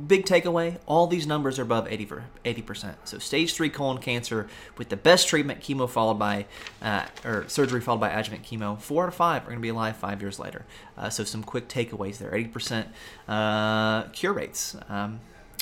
big 0.07 0.25
takeaway 0.25 0.79
all 0.85 1.07
these 1.07 1.25
numbers 1.25 1.57
are 1.59 1.61
above 1.61 1.87
80, 1.87 2.07
80%. 2.43 2.95
So, 3.05 3.19
stage 3.19 3.53
three 3.53 3.69
colon 3.69 3.99
cancer 3.99 4.47
with 4.77 4.89
the 4.89 4.97
best 4.97 5.29
treatment, 5.29 5.61
chemo 5.61 5.89
followed 5.89 6.19
by, 6.19 6.45
uh, 6.81 7.05
or 7.23 7.47
surgery 7.47 7.79
followed 7.79 8.01
by 8.01 8.09
adjuvant 8.09 8.43
chemo, 8.43 8.79
four 8.79 9.03
out 9.03 9.07
of 9.07 9.15
five 9.15 9.43
are 9.43 9.45
going 9.45 9.57
to 9.57 9.61
be 9.61 9.69
alive 9.69 9.95
five 9.95 10.21
years 10.21 10.39
later. 10.39 10.65
Uh, 10.97 11.09
so, 11.09 11.23
some 11.23 11.41
quick 11.41 11.69
takeaways 11.69 12.17
there 12.17 12.31
80% 12.31 12.87
uh, 13.29 14.03
cure 14.09 14.33
rates. 14.33 14.75
Um, 14.89 15.21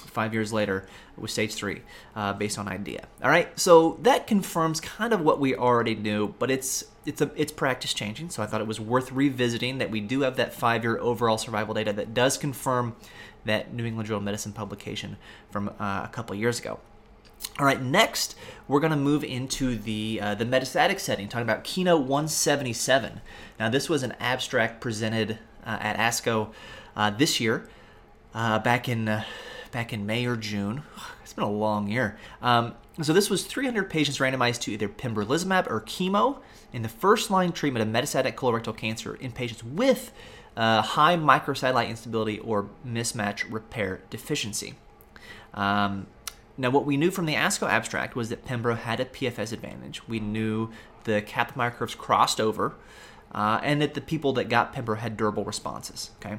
five 0.09 0.33
years 0.33 0.53
later 0.53 0.87
with 1.17 1.31
stage 1.31 1.53
three 1.53 1.81
uh, 2.15 2.33
based 2.33 2.57
on 2.57 2.67
idea 2.67 3.07
all 3.23 3.29
right 3.29 3.57
so 3.59 3.97
that 4.01 4.27
confirms 4.27 4.79
kind 4.79 5.13
of 5.13 5.21
what 5.21 5.39
we 5.39 5.55
already 5.55 5.95
knew 5.95 6.33
but 6.39 6.49
it's 6.51 6.85
it's 7.05 7.21
a 7.21 7.31
it's 7.35 7.51
practice 7.51 7.93
changing 7.93 8.29
so 8.29 8.41
i 8.41 8.45
thought 8.45 8.61
it 8.61 8.67
was 8.67 8.79
worth 8.79 9.11
revisiting 9.11 9.77
that 9.77 9.91
we 9.91 10.01
do 10.01 10.21
have 10.21 10.35
that 10.35 10.53
five 10.53 10.83
year 10.83 10.97
overall 10.99 11.37
survival 11.37 11.73
data 11.73 11.93
that 11.93 12.13
does 12.13 12.37
confirm 12.37 12.95
that 13.45 13.73
New 13.73 13.85
England 13.85 14.07
Journal 14.07 14.19
of 14.19 14.23
Medicine 14.25 14.51
publication 14.51 15.17
from 15.49 15.69
uh, 15.79 16.01
a 16.03 16.09
couple 16.11 16.35
years 16.35 16.59
ago. 16.59 16.79
All 17.59 17.65
right, 17.65 17.81
next 17.81 18.35
we're 18.67 18.79
going 18.79 18.91
to 18.91 18.97
move 18.97 19.23
into 19.23 19.75
the 19.77 20.19
uh, 20.21 20.35
the 20.35 20.45
metastatic 20.45 20.99
setting, 20.99 21.27
talking 21.29 21.47
about 21.47 21.63
Keynote 21.63 22.01
177. 22.01 23.21
Now, 23.59 23.69
this 23.69 23.87
was 23.87 24.03
an 24.03 24.13
abstract 24.19 24.81
presented 24.81 25.39
uh, 25.65 25.77
at 25.79 25.97
ASCO 25.97 26.49
uh, 26.95 27.11
this 27.11 27.39
year, 27.39 27.69
uh, 28.33 28.59
back 28.59 28.89
in 28.89 29.07
uh, 29.07 29.23
back 29.75 29.91
in 29.91 30.05
May 30.05 30.25
or 30.25 30.37
June. 30.37 30.83
It's 31.21 31.33
been 31.33 31.43
a 31.43 31.51
long 31.51 31.87
year. 31.89 32.17
Um, 32.43 32.75
so 33.01 33.11
this 33.11 33.31
was 33.31 33.45
300 33.45 33.89
patients 33.89 34.19
randomized 34.19 34.61
to 34.61 34.71
either 34.71 34.87
pembrolizumab 34.87 35.65
or 35.67 35.81
chemo 35.81 36.37
in 36.71 36.83
the 36.83 36.87
first 36.87 37.31
line 37.31 37.51
treatment 37.51 37.81
of 37.81 37.91
metastatic 37.91 38.35
colorectal 38.35 38.77
cancer 38.77 39.15
in 39.15 39.31
patients 39.31 39.63
with 39.63 40.13
uh, 40.55 40.83
high 40.83 41.17
microsatellite 41.17 41.89
instability 41.89 42.37
or 42.37 42.69
mismatch 42.87 43.51
repair 43.51 44.01
deficiency. 44.11 44.75
Um, 45.55 46.05
now, 46.57 46.69
what 46.69 46.85
we 46.85 46.95
knew 46.95 47.09
from 47.09 47.25
the 47.25 47.33
ASCO 47.33 47.67
abstract 47.67 48.15
was 48.15 48.29
that 48.29 48.45
Pembro 48.45 48.77
had 48.77 48.99
a 48.99 49.05
PFS 49.05 49.51
advantage. 49.51 50.07
We 50.07 50.19
knew 50.19 50.69
the 51.05 51.23
Kaplan-Meier 51.23 51.71
curves 51.71 51.95
crossed 51.95 52.39
over, 52.39 52.75
uh, 53.33 53.59
and 53.63 53.81
that 53.81 53.95
the 53.95 54.01
people 54.01 54.31
that 54.33 54.47
got 54.47 54.75
Pembro 54.75 54.99
had 54.99 55.17
durable 55.17 55.43
responses. 55.43 56.11
Okay, 56.17 56.37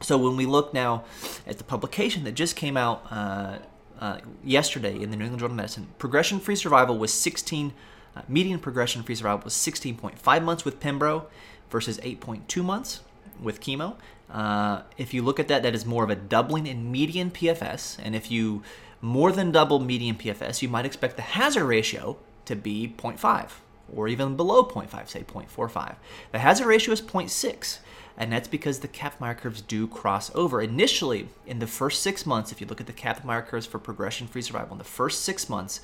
so 0.00 0.18
when 0.18 0.36
we 0.36 0.46
look 0.46 0.74
now 0.74 1.04
at 1.46 1.58
the 1.58 1.64
publication 1.64 2.24
that 2.24 2.32
just 2.32 2.56
came 2.56 2.76
out 2.76 3.04
uh, 3.10 3.58
uh, 4.00 4.18
yesterday 4.44 5.00
in 5.00 5.10
the 5.10 5.16
New 5.16 5.24
England 5.24 5.40
Journal 5.40 5.52
of 5.52 5.56
Medicine, 5.56 5.88
progression-free 5.98 6.56
survival 6.56 6.98
was 6.98 7.12
16. 7.12 7.72
Uh, 8.14 8.22
median 8.28 8.58
progression-free 8.58 9.14
survival 9.14 9.44
was 9.44 9.54
16.5 9.54 10.44
months 10.44 10.64
with 10.64 10.80
Pembro 10.80 11.26
versus 11.70 11.98
8.2 11.98 12.64
months 12.64 13.00
with 13.40 13.60
chemo. 13.60 13.96
Uh, 14.30 14.82
if 14.96 15.14
you 15.14 15.22
look 15.22 15.38
at 15.38 15.48
that, 15.48 15.62
that 15.62 15.74
is 15.74 15.86
more 15.86 16.04
of 16.04 16.10
a 16.10 16.16
doubling 16.16 16.66
in 16.66 16.90
median 16.90 17.30
PFS. 17.30 17.98
And 18.02 18.14
if 18.14 18.30
you 18.30 18.62
more 19.00 19.32
than 19.32 19.52
double 19.52 19.78
median 19.78 20.16
PFS, 20.16 20.62
you 20.62 20.68
might 20.68 20.84
expect 20.86 21.16
the 21.16 21.22
hazard 21.22 21.64
ratio 21.64 22.16
to 22.46 22.56
be 22.56 22.94
0.5 22.96 23.50
or 23.94 24.08
even 24.08 24.36
below 24.36 24.64
0.5, 24.64 25.08
say 25.08 25.22
0.45. 25.22 25.96
The 26.32 26.38
hazard 26.40 26.66
ratio 26.66 26.92
is 26.92 27.00
0.6, 27.00 27.78
and 28.18 28.32
that's 28.32 28.48
because 28.48 28.80
the 28.80 28.88
Kaplan-Meier 28.88 29.34
curves 29.34 29.60
do 29.60 29.86
cross 29.86 30.30
over. 30.34 30.60
Initially, 30.62 31.28
in 31.46 31.58
the 31.58 31.66
first 31.66 32.02
six 32.02 32.24
months, 32.24 32.50
if 32.50 32.60
you 32.60 32.66
look 32.66 32.80
at 32.80 32.86
the 32.86 32.92
Kaplan-Meier 32.92 33.42
curves 33.42 33.66
for 33.66 33.78
progression-free 33.78 34.42
survival, 34.42 34.72
in 34.72 34.78
the 34.78 34.84
first 34.84 35.22
six 35.22 35.48
months, 35.48 35.80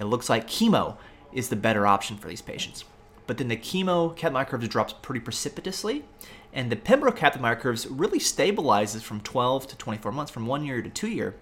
it 0.00 0.04
looks 0.04 0.28
like 0.28 0.48
chemo 0.48 0.96
is 1.32 1.48
the 1.48 1.56
better 1.56 1.86
option 1.86 2.16
for 2.16 2.28
these 2.28 2.42
patients. 2.42 2.84
But 3.26 3.38
then 3.38 3.48
the 3.48 3.56
chemo 3.56 4.16
Kaplan-Meier 4.16 4.46
curves 4.46 4.68
drops 4.68 4.92
pretty 4.94 5.20
precipitously, 5.20 6.04
and 6.52 6.72
the 6.72 6.76
Pembro 6.76 7.14
Kaplan-Meier 7.14 7.56
curves 7.56 7.86
really 7.86 8.18
stabilizes 8.18 9.02
from 9.02 9.20
12 9.20 9.68
to 9.68 9.76
24 9.76 10.10
months, 10.12 10.32
from 10.32 10.46
one 10.46 10.64
year 10.64 10.82
to 10.82 10.88
two 10.88 11.08
year. 11.08 11.34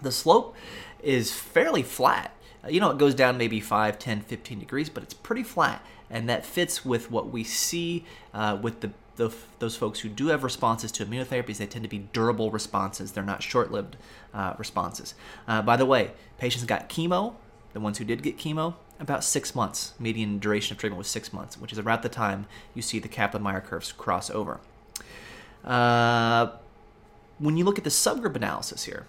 The 0.00 0.12
slope 0.12 0.54
is 1.02 1.32
fairly 1.32 1.82
flat. 1.82 2.34
Uh, 2.64 2.68
you 2.68 2.80
know, 2.80 2.90
it 2.90 2.98
goes 2.98 3.14
down 3.14 3.36
maybe 3.36 3.60
5, 3.60 3.98
10, 3.98 4.20
15 4.22 4.58
degrees, 4.58 4.88
but 4.88 5.02
it's 5.02 5.14
pretty 5.14 5.42
flat. 5.42 5.84
And 6.10 6.28
that 6.28 6.46
fits 6.46 6.84
with 6.84 7.10
what 7.10 7.30
we 7.30 7.42
see 7.44 8.04
uh, 8.32 8.58
with 8.60 8.80
the, 8.80 8.92
the, 9.16 9.34
those 9.58 9.76
folks 9.76 10.00
who 10.00 10.08
do 10.08 10.28
have 10.28 10.44
responses 10.44 10.90
to 10.92 11.06
immunotherapies. 11.06 11.58
They 11.58 11.66
tend 11.66 11.84
to 11.84 11.88
be 11.88 11.98
durable 11.98 12.50
responses, 12.50 13.12
they're 13.12 13.24
not 13.24 13.42
short 13.42 13.70
lived 13.70 13.96
uh, 14.32 14.54
responses. 14.58 15.14
Uh, 15.46 15.62
by 15.62 15.76
the 15.76 15.86
way, 15.86 16.12
patients 16.38 16.64
got 16.64 16.88
chemo, 16.88 17.34
the 17.72 17.80
ones 17.80 17.98
who 17.98 18.04
did 18.04 18.22
get 18.22 18.38
chemo, 18.38 18.74
about 19.00 19.24
six 19.24 19.54
months. 19.54 19.94
Median 19.98 20.38
duration 20.38 20.74
of 20.74 20.78
treatment 20.78 20.98
was 20.98 21.08
six 21.08 21.32
months, 21.32 21.58
which 21.58 21.72
is 21.72 21.78
around 21.78 22.02
the 22.02 22.08
time 22.08 22.46
you 22.74 22.82
see 22.82 22.98
the 22.98 23.08
Kaplan-Meier 23.08 23.60
curves 23.60 23.92
cross 23.92 24.30
over. 24.30 24.60
Uh, 25.64 26.48
when 27.38 27.56
you 27.56 27.64
look 27.64 27.78
at 27.78 27.84
the 27.84 27.90
subgroup 27.90 28.36
analysis 28.36 28.84
here, 28.84 29.06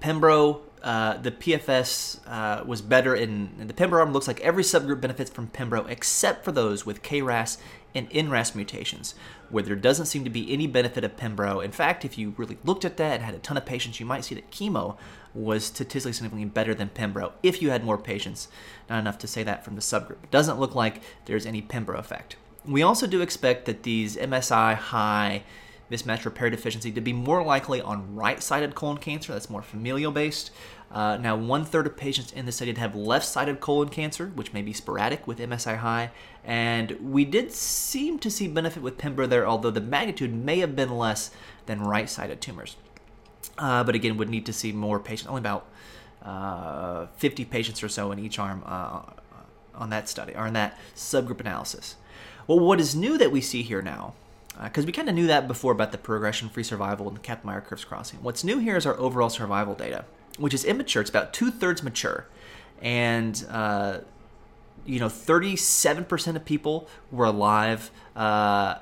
Pembro, 0.00 0.60
uh, 0.82 1.16
the 1.18 1.30
PFS 1.30 2.20
uh, 2.26 2.64
was 2.64 2.80
better 2.80 3.14
in, 3.14 3.50
in, 3.60 3.66
the 3.66 3.74
Pembro 3.74 4.00
arm. 4.00 4.12
Looks 4.12 4.28
like 4.28 4.40
every 4.40 4.62
subgroup 4.62 5.00
benefits 5.00 5.30
from 5.30 5.48
Pembro 5.48 5.88
except 5.88 6.44
for 6.44 6.52
those 6.52 6.86
with 6.86 7.02
KRAS 7.02 7.58
and 7.94 8.08
NRAS 8.10 8.54
mutations, 8.54 9.14
where 9.50 9.64
there 9.64 9.76
doesn't 9.76 10.06
seem 10.06 10.24
to 10.24 10.30
be 10.30 10.52
any 10.52 10.66
benefit 10.66 11.04
of 11.04 11.16
Pembro. 11.16 11.64
In 11.64 11.72
fact, 11.72 12.04
if 12.04 12.18
you 12.18 12.34
really 12.36 12.58
looked 12.64 12.84
at 12.84 12.96
that 12.98 13.14
and 13.14 13.22
had 13.24 13.34
a 13.34 13.38
ton 13.38 13.56
of 13.56 13.64
patients, 13.64 13.98
you 13.98 14.06
might 14.06 14.24
see 14.24 14.34
that 14.34 14.50
chemo 14.50 14.96
was 15.34 15.64
statistically 15.64 16.12
significantly 16.12 16.48
better 16.48 16.74
than 16.74 16.90
Pembro 16.90 17.32
if 17.42 17.60
you 17.62 17.70
had 17.70 17.84
more 17.84 17.98
patients. 17.98 18.48
Not 18.88 19.00
enough 19.00 19.18
to 19.18 19.26
say 19.26 19.42
that 19.42 19.64
from 19.64 19.74
the 19.74 19.80
subgroup. 19.80 20.22
It 20.24 20.30
doesn't 20.30 20.60
look 20.60 20.74
like 20.74 21.02
there's 21.24 21.46
any 21.46 21.62
Pembro 21.62 21.98
effect. 21.98 22.36
We 22.64 22.82
also 22.82 23.06
do 23.06 23.20
expect 23.20 23.64
that 23.66 23.82
these 23.82 24.16
MSI 24.16 24.74
high 24.74 25.42
mismatch 25.90 26.24
repair 26.24 26.50
deficiency 26.50 26.92
to 26.92 27.00
be 27.00 27.12
more 27.12 27.42
likely 27.42 27.80
on 27.80 28.14
right 28.14 28.42
sided 28.42 28.74
colon 28.74 28.98
cancer, 28.98 29.32
that's 29.32 29.50
more 29.50 29.62
familial 29.62 30.12
based. 30.12 30.50
Uh, 30.90 31.18
now, 31.18 31.36
one 31.36 31.64
third 31.64 31.86
of 31.86 31.96
patients 31.96 32.32
in 32.32 32.46
the 32.46 32.52
study 32.52 32.72
have 32.72 32.94
left 32.94 33.26
sided 33.26 33.60
colon 33.60 33.88
cancer, 33.88 34.32
which 34.34 34.54
may 34.54 34.62
be 34.62 34.72
sporadic 34.72 35.26
with 35.26 35.38
MSI 35.38 35.78
high, 35.78 36.10
and 36.44 36.92
we 37.02 37.24
did 37.24 37.52
seem 37.52 38.18
to 38.20 38.30
see 38.30 38.48
benefit 38.48 38.82
with 38.82 38.96
Pembro 38.96 39.28
there, 39.28 39.46
although 39.46 39.70
the 39.70 39.82
magnitude 39.82 40.32
may 40.32 40.60
have 40.60 40.74
been 40.74 40.96
less 40.96 41.30
than 41.66 41.82
right 41.82 42.08
sided 42.08 42.40
tumors. 42.40 42.76
Uh, 43.58 43.84
but 43.84 43.94
again, 43.94 44.16
would 44.16 44.30
need 44.30 44.46
to 44.46 44.52
see 44.52 44.72
more 44.72 44.98
patients, 44.98 45.28
only 45.28 45.40
about 45.40 45.66
uh, 46.22 47.06
50 47.16 47.44
patients 47.44 47.82
or 47.82 47.88
so 47.88 48.10
in 48.10 48.18
each 48.18 48.38
arm 48.38 48.62
uh, 48.64 49.02
on 49.74 49.90
that 49.90 50.08
study, 50.08 50.34
or 50.34 50.46
in 50.46 50.54
that 50.54 50.78
subgroup 50.94 51.40
analysis. 51.40 51.96
Well, 52.46 52.60
what 52.60 52.80
is 52.80 52.94
new 52.94 53.18
that 53.18 53.30
we 53.30 53.42
see 53.42 53.62
here 53.62 53.82
now 53.82 54.14
because 54.62 54.84
uh, 54.84 54.86
we 54.86 54.92
kind 54.92 55.08
of 55.08 55.14
knew 55.14 55.26
that 55.26 55.46
before 55.46 55.72
about 55.72 55.92
the 55.92 55.98
progression 55.98 56.48
free 56.48 56.62
survival 56.62 57.06
and 57.08 57.16
the 57.16 57.20
Kaplan-Meier 57.20 57.60
curves 57.60 57.84
crossing. 57.84 58.20
What's 58.22 58.42
new 58.42 58.58
here 58.58 58.76
is 58.76 58.86
our 58.86 58.98
overall 58.98 59.30
survival 59.30 59.74
data, 59.74 60.04
which 60.38 60.54
is 60.54 60.64
immature. 60.64 61.00
It's 61.00 61.10
about 61.10 61.32
two 61.32 61.50
thirds 61.50 61.82
mature, 61.82 62.26
and 62.80 63.44
uh, 63.50 63.98
you 64.88 64.98
know, 64.98 65.08
37% 65.08 66.34
of 66.34 66.44
people 66.44 66.88
were 67.12 67.26
alive. 67.26 67.90
Uh, 68.16 68.76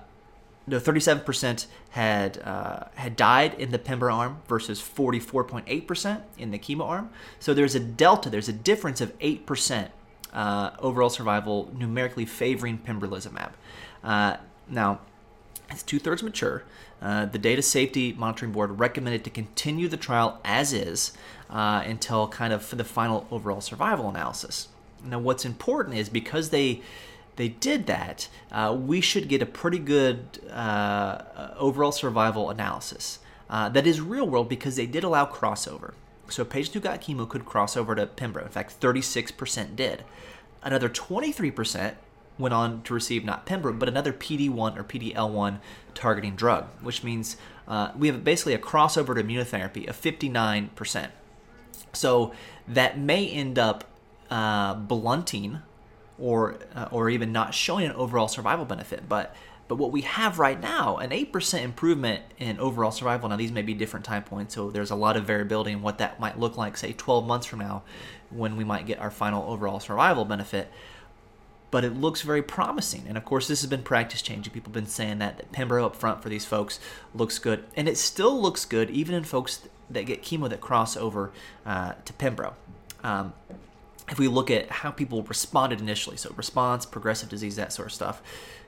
no, 0.69 0.79
37% 0.81 1.67
had 1.91 2.39
uh, 2.39 2.85
had 2.95 3.17
died 3.17 3.55
in 3.55 3.71
the 3.71 3.79
Pembro 3.79 4.13
arm 4.13 4.41
versus 4.49 4.81
44.8% 4.81 6.23
in 6.39 6.51
the 6.51 6.59
chemo 6.59 6.85
arm. 6.85 7.11
So 7.39 7.55
there's 7.55 7.75
a 7.75 7.81
delta. 7.81 8.31
There's 8.31 8.49
a 8.49 8.53
difference 8.53 9.01
of 9.01 9.17
8% 9.19 9.89
uh, 10.33 10.71
overall 10.79 11.11
survival 11.11 11.71
numerically 11.77 12.25
favoring 12.25 12.79
pembrolizumab. 12.79 13.53
Uh, 14.03 14.37
now 14.69 15.01
it's 15.71 15.83
two 15.83 15.99
thirds 15.99 16.23
mature. 16.23 16.63
Uh, 17.03 17.27
the 17.27 17.39
Data 17.39 17.63
Safety 17.63 18.13
Monitoring 18.13 18.53
Board 18.53 18.79
recommended 18.79 19.25
to 19.25 19.31
continue 19.31 19.89
the 19.89 19.97
trial 19.97 20.41
as 20.45 20.73
is 20.73 21.13
uh, 21.51 21.83
until 21.85 22.29
kind 22.29 22.53
of 22.53 22.65
for 22.65 22.77
the 22.77 22.85
final 22.85 23.27
overall 23.31 23.61
survival 23.61 24.09
analysis. 24.09 24.69
Now, 25.05 25.19
what's 25.19 25.45
important 25.45 25.97
is 25.97 26.09
because 26.09 26.51
they 26.51 26.81
they 27.37 27.49
did 27.49 27.87
that, 27.87 28.29
uh, 28.51 28.75
we 28.79 29.03
should 29.03 29.29
get 29.29 29.43
a 29.43 29.47
pretty 29.47 29.79
good 29.79 30.41
uh, 30.51 31.53
overall 31.59 31.93
survival 31.93 32.49
analysis. 32.49 33.19
Uh, 33.49 33.69
that 33.69 33.87
is 33.87 34.01
real 34.01 34.27
world 34.27 34.49
because 34.49 34.77
they 34.77 34.87
did 34.87 35.05
allow 35.05 35.27
crossover. 35.27 35.93
So 36.29 36.45
patients 36.45 36.75
who 36.75 36.81
got 36.81 37.03
chemo 37.03 37.29
could 37.29 37.45
cross 37.45 37.77
over 37.77 37.95
to 37.95 38.07
Pembro. 38.07 38.43
In 38.43 38.49
fact, 38.49 38.81
36% 38.81 39.77
did. 39.77 40.03
Another 40.63 40.89
23% 40.89 41.95
went 42.39 42.55
on 42.55 42.83
to 42.83 42.95
receive 42.95 43.25
not 43.25 43.47
Pembro, 43.47 43.77
but 43.77 43.89
another 43.89 44.13
PD1 44.13 44.77
or 44.77 44.85
PDL1 44.85 45.59
targeting 45.95 46.37
drug, 46.37 46.67
which 46.83 47.03
means 47.03 47.37
uh, 47.67 47.93
we 47.97 48.09
have 48.09 48.23
basically 48.23 48.55
a 48.55 48.59
crossover 48.59 49.15
to 49.15 49.23
immunotherapy 49.23 49.89
of 49.89 50.01
59%. 50.01 51.09
So 51.93 52.33
that 52.69 52.99
may 52.99 53.29
end 53.29 53.59
up 53.59 53.85
uh, 54.31 54.75
blunting 54.75 55.61
or 56.19 56.57
uh, 56.75 56.89
or 56.91 57.11
even 57.11 57.33
not 57.33 57.55
showing 57.55 57.87
an 57.87 57.93
overall 57.93 58.29
survival 58.29 58.65
benefit. 58.65 59.09
But 59.09 59.35
but 59.69 59.77
what 59.77 59.91
we 59.91 60.03
have 60.03 60.39
right 60.39 60.61
now, 60.61 60.99
an 60.99 61.11
8% 61.11 61.63
improvement 61.63 62.23
in 62.39 62.61
overall 62.61 62.93
survival. 62.93 63.29
Now, 63.29 63.37
these 63.37 63.51
may 63.51 63.63
be 63.63 63.75
different 63.75 64.07
time 64.07 64.23
points, 64.23 64.55
so 64.55 64.71
there's 64.71 64.93
a 64.93 64.95
lot 64.95 65.17
of 65.17 65.25
variability 65.25 65.73
in 65.73 65.83
what 65.83 65.99
that 65.99 66.21
might 66.21 66.39
look 66.39 66.57
like, 66.57 66.77
say, 66.77 66.93
12 66.93 67.27
months 67.27 67.47
from 67.47 67.59
now, 67.59 67.83
when 68.31 68.57
we 68.57 68.63
might 68.63 68.87
get 68.87 69.01
our 69.01 69.11
final 69.11 69.51
overall 69.51 69.81
survival 69.81 70.25
benefit. 70.25 70.71
But 71.71 71.85
it 71.85 71.95
looks 71.95 72.23
very 72.23 72.43
promising. 72.43 73.05
And 73.09 73.17
of 73.17 73.25
course, 73.25 73.49
this 73.49 73.61
has 73.63 73.69
been 73.69 73.83
practice 73.83 74.23
changing. 74.23 74.53
People 74.53 74.69
have 74.69 74.75
been 74.75 74.87
saying 74.87 75.19
that, 75.19 75.39
that 75.39 75.53
Pembro 75.53 75.85
up 75.85 75.97
front 75.97 76.23
for 76.23 76.29
these 76.29 76.45
folks 76.45 76.79
looks 77.15 77.39
good. 77.39 77.65
And 77.77 77.89
it 77.89 77.99
still 77.99 78.41
looks 78.41 78.65
good 78.65 78.89
even 78.91 79.15
in 79.15 79.25
folks 79.25 79.61
that 79.91 80.07
get 80.07 80.23
chemo 80.23 80.49
that 80.49 80.61
cross 80.61 80.97
over 80.97 81.33
uh, 81.65 81.93
to 82.05 82.13
Pembro. 82.13 82.55
Um, 83.03 83.33
if 84.11 84.19
we 84.19 84.29
look 84.29 84.51
at 84.51 84.71
how 84.71 84.91
people 84.91 85.23
responded 85.23 85.81
initially, 85.81 86.17
so 86.17 86.33
response, 86.37 86.87
progressive 86.87 87.29
disease, 87.29 87.57
that 87.57 87.73
sort 87.73 87.87
of 87.87 87.93
stuff, 87.93 88.23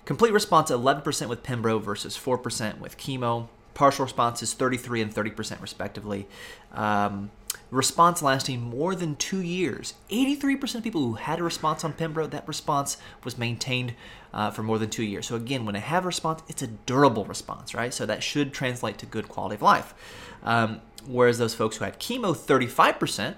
complete 0.05 0.33
response 0.33 0.71
11% 0.71 1.29
with 1.29 1.43
Pembro 1.43 1.81
versus 1.81 2.17
4% 2.17 2.79
with 2.79 2.99
chemo. 2.99 3.49
Partial 3.75 4.05
response 4.05 4.43
is 4.43 4.55
33 4.55 5.03
and 5.03 5.15
30% 5.15 5.61
respectively. 5.61 6.27
Um, 6.73 7.31
response 7.71 8.23
lasting 8.23 8.61
more 8.61 8.95
than 8.95 9.17
two 9.17 9.43
years. 9.43 9.95
83% 10.11 10.77
of 10.77 10.83
people 10.83 11.03
who 11.03 11.15
had 11.15 11.39
a 11.39 11.43
response 11.43 11.85
on 11.85 11.93
Pembro, 11.93 12.31
that 12.31 12.49
response 12.49 12.97
was 13.25 13.37
maintained 13.37 13.95
uh, 14.33 14.51
for 14.51 14.63
more 14.63 14.79
than 14.79 14.91
two 14.91 15.03
years. 15.03 15.27
So 15.27 15.37
again, 15.37 15.67
when 15.67 15.77
I 15.77 15.81
have 15.81 16.05
a 16.05 16.07
response, 16.07 16.43
it's 16.49 16.63
a 16.63 16.67
durable 16.67 17.25
response, 17.25 17.75
right? 17.75 17.93
So 17.93 18.07
that 18.07 18.23
should 18.23 18.53
translate 18.53 18.99
to 18.99 19.07
good 19.07 19.29
quality 19.29 19.57
of 19.57 19.63
life. 19.63 19.95
Um, 20.43 20.81
whereas 21.07 21.39
those 21.39 21.55
folks 21.55 21.77
who 21.77 21.85
had 21.85 21.99
chemo, 21.99 22.35
35%, 22.37 23.37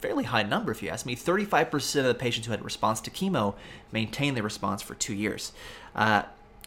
fairly 0.00 0.24
high 0.24 0.42
number 0.42 0.72
if 0.72 0.82
you 0.82 0.88
ask 0.88 1.06
me. 1.06 1.14
35% 1.14 2.00
of 2.00 2.04
the 2.06 2.14
patients 2.14 2.46
who 2.46 2.52
had 2.52 2.60
a 2.60 2.64
response 2.64 3.00
to 3.02 3.10
chemo 3.10 3.54
maintained 3.92 4.36
their 4.36 4.44
response 4.44 4.82
for 4.82 4.94
two 4.94 5.14
years. 5.14 5.52
Uh, 5.94 6.22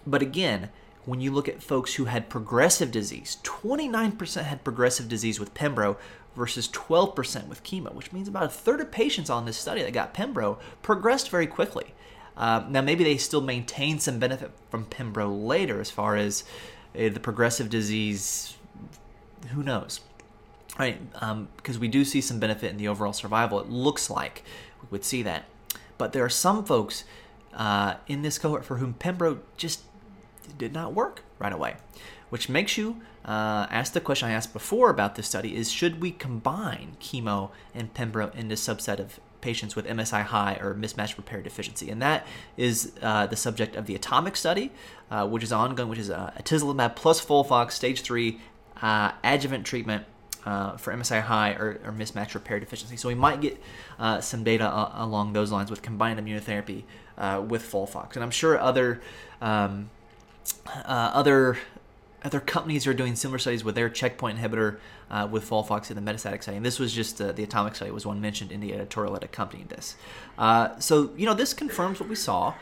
but 0.05 0.21
again, 0.21 0.69
when 1.05 1.21
you 1.21 1.31
look 1.31 1.49
at 1.49 1.61
folks 1.61 1.95
who 1.95 2.05
had 2.05 2.29
progressive 2.29 2.91
disease, 2.91 3.37
29% 3.43 4.43
had 4.43 4.63
progressive 4.63 5.07
disease 5.07 5.39
with 5.39 5.53
Pembro 5.53 5.97
versus 6.35 6.67
12% 6.69 7.47
with 7.47 7.63
chemo, 7.63 7.93
which 7.93 8.11
means 8.11 8.27
about 8.27 8.43
a 8.43 8.49
third 8.49 8.79
of 8.79 8.91
patients 8.91 9.29
on 9.29 9.45
this 9.45 9.57
study 9.57 9.83
that 9.83 9.93
got 9.93 10.13
Pembro 10.13 10.57
progressed 10.81 11.29
very 11.29 11.47
quickly. 11.47 11.93
Uh, 12.35 12.63
now, 12.67 12.81
maybe 12.81 13.03
they 13.03 13.17
still 13.17 13.41
maintain 13.41 13.99
some 13.99 14.17
benefit 14.17 14.51
from 14.71 14.85
Pembro 14.85 15.45
later 15.45 15.79
as 15.79 15.91
far 15.91 16.15
as 16.15 16.43
uh, 16.95 17.09
the 17.09 17.19
progressive 17.19 17.69
disease, 17.69 18.55
who 19.51 19.61
knows? 19.61 19.99
right? 20.77 20.99
Um, 21.21 21.49
because 21.57 21.77
we 21.77 21.87
do 21.87 22.03
see 22.05 22.21
some 22.21 22.39
benefit 22.39 22.71
in 22.71 22.77
the 22.77 22.87
overall 22.87 23.13
survival. 23.13 23.59
It 23.59 23.69
looks 23.69 24.09
like 24.09 24.43
we 24.81 24.87
would 24.91 25.03
see 25.03 25.21
that, 25.23 25.45
but 25.97 26.13
there 26.13 26.23
are 26.23 26.29
some 26.29 26.65
folks 26.65 27.03
uh, 27.53 27.95
in 28.07 28.21
this 28.21 28.39
cohort 28.39 28.65
for 28.65 28.77
whom 28.77 28.95
Pembro 28.95 29.39
just 29.57 29.83
did 30.57 30.73
not 30.73 30.93
work 30.93 31.23
right 31.39 31.53
away, 31.53 31.75
which 32.29 32.49
makes 32.49 32.77
you 32.77 33.01
uh, 33.25 33.67
ask 33.69 33.93
the 33.93 34.01
question 34.01 34.29
I 34.29 34.31
asked 34.31 34.53
before 34.53 34.89
about 34.89 35.15
this 35.15 35.27
study: 35.27 35.55
is 35.55 35.71
should 35.71 36.01
we 36.01 36.11
combine 36.11 36.97
chemo 36.99 37.51
and 37.73 37.93
Pembro 37.93 38.33
in 38.35 38.47
this 38.47 38.65
subset 38.65 38.99
of 38.99 39.19
patients 39.41 39.75
with 39.75 39.85
MSI 39.85 40.23
high 40.23 40.57
or 40.61 40.73
mismatch 40.73 41.17
repair 41.17 41.41
deficiency, 41.41 41.89
and 41.89 42.01
that 42.01 42.25
is 42.57 42.93
uh, 43.01 43.27
the 43.27 43.35
subject 43.35 43.75
of 43.75 43.85
the 43.85 43.95
Atomic 43.95 44.35
study, 44.35 44.71
uh, 45.11 45.27
which 45.27 45.43
is 45.43 45.51
ongoing, 45.51 45.89
which 45.89 45.99
is 45.99 46.09
uh, 46.09 46.31
atezolizumab 46.37 46.95
plus 46.95 47.23
FOLFOX 47.23 47.71
stage 47.71 48.01
three 48.01 48.39
uh, 48.81 49.11
adjuvant 49.23 49.65
treatment 49.65 50.05
uh, 50.45 50.77
for 50.77 50.93
MSI 50.93 51.21
high 51.21 51.53
or, 51.53 51.79
or, 51.85 51.91
mismatch 51.91 52.33
repair 52.33 52.59
deficiency. 52.59 52.97
So 52.97 53.07
we 53.07 53.15
might 53.15 53.39
get 53.39 53.61
uh, 53.97 54.19
some 54.19 54.43
data 54.43 54.65
uh, 54.65 54.91
along 54.95 55.33
those 55.33 55.51
lines 55.51 55.69
with 55.69 55.81
combined 55.81 56.19
immunotherapy 56.19 56.83
uh, 57.17 57.41
with 57.47 57.63
FOLFOX, 57.63 58.15
and 58.15 58.23
I'm 58.23 58.31
sure 58.31 58.59
other 58.59 59.01
um, 59.41 59.89
uh, 60.67 61.11
other 61.13 61.57
other 62.23 62.39
companies 62.39 62.87
are 62.87 62.93
doing 62.93 63.15
similar 63.17 63.37
studies 63.37 63.65
with 63.65 63.75
their 63.75 63.89
checkpoint 63.89 64.39
inhibitor 64.39 64.77
uh, 65.11 65.27
with 65.29 65.47
FOLFOX 65.49 65.91
in 65.91 66.01
the 66.01 66.11
metastatic 66.11 66.41
setting. 66.41 66.63
This 66.63 66.79
was 66.79 66.93
just 66.93 67.17
the 67.17 67.43
atomic 67.43 67.75
study 67.75 67.91
was 67.91 68.05
one 68.05 68.21
mentioned 68.21 68.49
in 68.51 68.61
the 68.61 68.73
editorial 68.73 69.13
that 69.13 69.23
accompanied 69.23 69.67
this. 69.69 69.95
so 70.79 71.11
you 71.17 71.25
know 71.25 71.33
this 71.33 71.53
confirms 71.53 71.99
what 71.99 72.07
we 72.07 72.15
saw. 72.15 72.53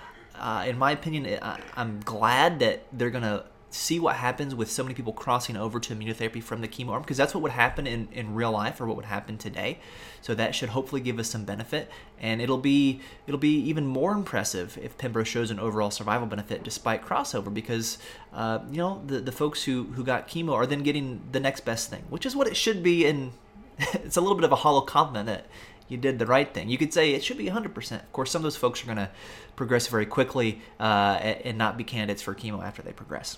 in 0.65 0.79
my 0.79 0.91
opinion, 0.91 1.37
I'm 1.77 1.99
glad 1.99 2.59
that 2.59 2.85
they're 2.91 3.11
going 3.11 3.23
to 3.23 3.45
see 3.73 3.99
what 3.99 4.17
happens 4.17 4.53
with 4.53 4.69
so 4.69 4.83
many 4.83 4.93
people 4.93 5.13
crossing 5.13 5.55
over 5.55 5.79
to 5.79 5.95
immunotherapy 5.95 6.43
from 6.43 6.61
the 6.61 6.67
chemo 6.67 6.89
arm 6.89 7.01
because 7.01 7.17
that's 7.17 7.33
what 7.33 7.41
would 7.41 7.53
happen 7.53 7.87
in, 7.87 8.07
in 8.11 8.35
real 8.35 8.51
life 8.51 8.81
or 8.81 8.85
what 8.85 8.97
would 8.97 9.05
happen 9.05 9.37
today 9.37 9.79
so 10.21 10.35
that 10.35 10.53
should 10.53 10.69
hopefully 10.69 10.99
give 10.99 11.17
us 11.17 11.29
some 11.29 11.45
benefit 11.45 11.89
and 12.19 12.41
it'll 12.41 12.57
be 12.57 12.99
it'll 13.27 13.39
be 13.39 13.55
even 13.55 13.87
more 13.87 14.11
impressive 14.11 14.77
if 14.81 14.97
pembro 14.97 15.25
shows 15.25 15.49
an 15.49 15.59
overall 15.59 15.89
survival 15.89 16.27
benefit 16.27 16.63
despite 16.63 17.03
crossover 17.03 17.53
because 17.53 17.97
uh, 18.33 18.59
you 18.69 18.77
know 18.77 19.01
the, 19.07 19.19
the 19.19 19.31
folks 19.31 19.63
who 19.63 19.85
who 19.93 20.03
got 20.03 20.27
chemo 20.27 20.53
are 20.53 20.65
then 20.65 20.83
getting 20.83 21.21
the 21.31 21.39
next 21.39 21.61
best 21.61 21.89
thing 21.89 22.03
which 22.09 22.25
is 22.25 22.35
what 22.35 22.47
it 22.47 22.57
should 22.57 22.83
be 22.83 23.05
and 23.05 23.31
it's 23.79 24.17
a 24.17 24.21
little 24.21 24.35
bit 24.35 24.43
of 24.43 24.51
a 24.51 24.57
hollow 24.57 24.81
compliment 24.81 25.27
that 25.27 25.45
you 25.87 25.97
did 25.97 26.19
the 26.19 26.25
right 26.25 26.51
thing. 26.53 26.69
You 26.69 26.77
could 26.77 26.93
say 26.93 27.11
it 27.11 27.21
should 27.21 27.37
be 27.37 27.47
100%. 27.47 27.91
Of 27.91 28.13
course, 28.13 28.31
some 28.31 28.39
of 28.39 28.43
those 28.43 28.55
folks 28.55 28.81
are 28.81 28.85
going 28.85 28.97
to 28.97 29.09
progress 29.57 29.87
very 29.87 30.05
quickly 30.05 30.61
uh, 30.79 31.19
and 31.43 31.57
not 31.57 31.77
be 31.77 31.83
candidates 31.83 32.21
for 32.21 32.33
chemo 32.33 32.63
after 32.63 32.81
they 32.81 32.93
progress. 32.93 33.37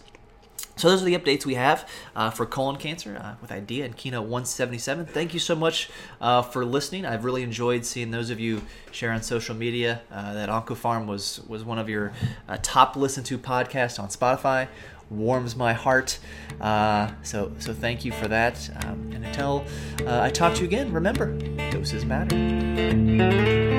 So 0.75 0.89
those 0.89 1.01
are 1.01 1.05
the 1.05 1.17
updates 1.17 1.45
we 1.45 1.53
have 1.53 1.87
uh, 2.15 2.31
for 2.31 2.45
colon 2.45 2.77
cancer 2.77 3.17
uh, 3.19 3.35
with 3.41 3.51
IDEA 3.51 3.85
and 3.85 3.95
Keynote 3.95 4.23
177. 4.23 5.05
Thank 5.05 5.33
you 5.33 5.39
so 5.39 5.55
much 5.55 5.89
uh, 6.19 6.41
for 6.41 6.65
listening. 6.65 7.05
I've 7.05 7.25
really 7.25 7.43
enjoyed 7.43 7.85
seeing 7.85 8.11
those 8.11 8.29
of 8.29 8.39
you 8.39 8.61
share 8.91 9.11
on 9.11 9.21
social 9.21 9.55
media 9.55 10.01
uh, 10.11 10.33
that 10.33 10.49
OncoPharm 10.49 11.05
was 11.05 11.41
was 11.47 11.63
one 11.63 11.77
of 11.77 11.89
your 11.89 12.11
uh, 12.47 12.57
top 12.61 12.95
listened 12.95 13.25
to 13.27 13.37
podcasts 13.37 13.99
on 13.99 14.09
Spotify. 14.09 14.67
Warms 15.09 15.55
my 15.55 15.73
heart. 15.73 16.17
Uh, 16.59 17.11
so 17.21 17.51
so 17.59 17.73
thank 17.73 18.03
you 18.03 18.11
for 18.11 18.27
that. 18.27 18.69
Um, 18.83 19.11
and 19.13 19.25
until 19.25 19.65
I 20.07 20.31
talk 20.31 20.55
to 20.55 20.61
you 20.61 20.65
again, 20.65 20.91
remember 20.91 21.37
doses 21.69 22.03
matter. 22.03 23.72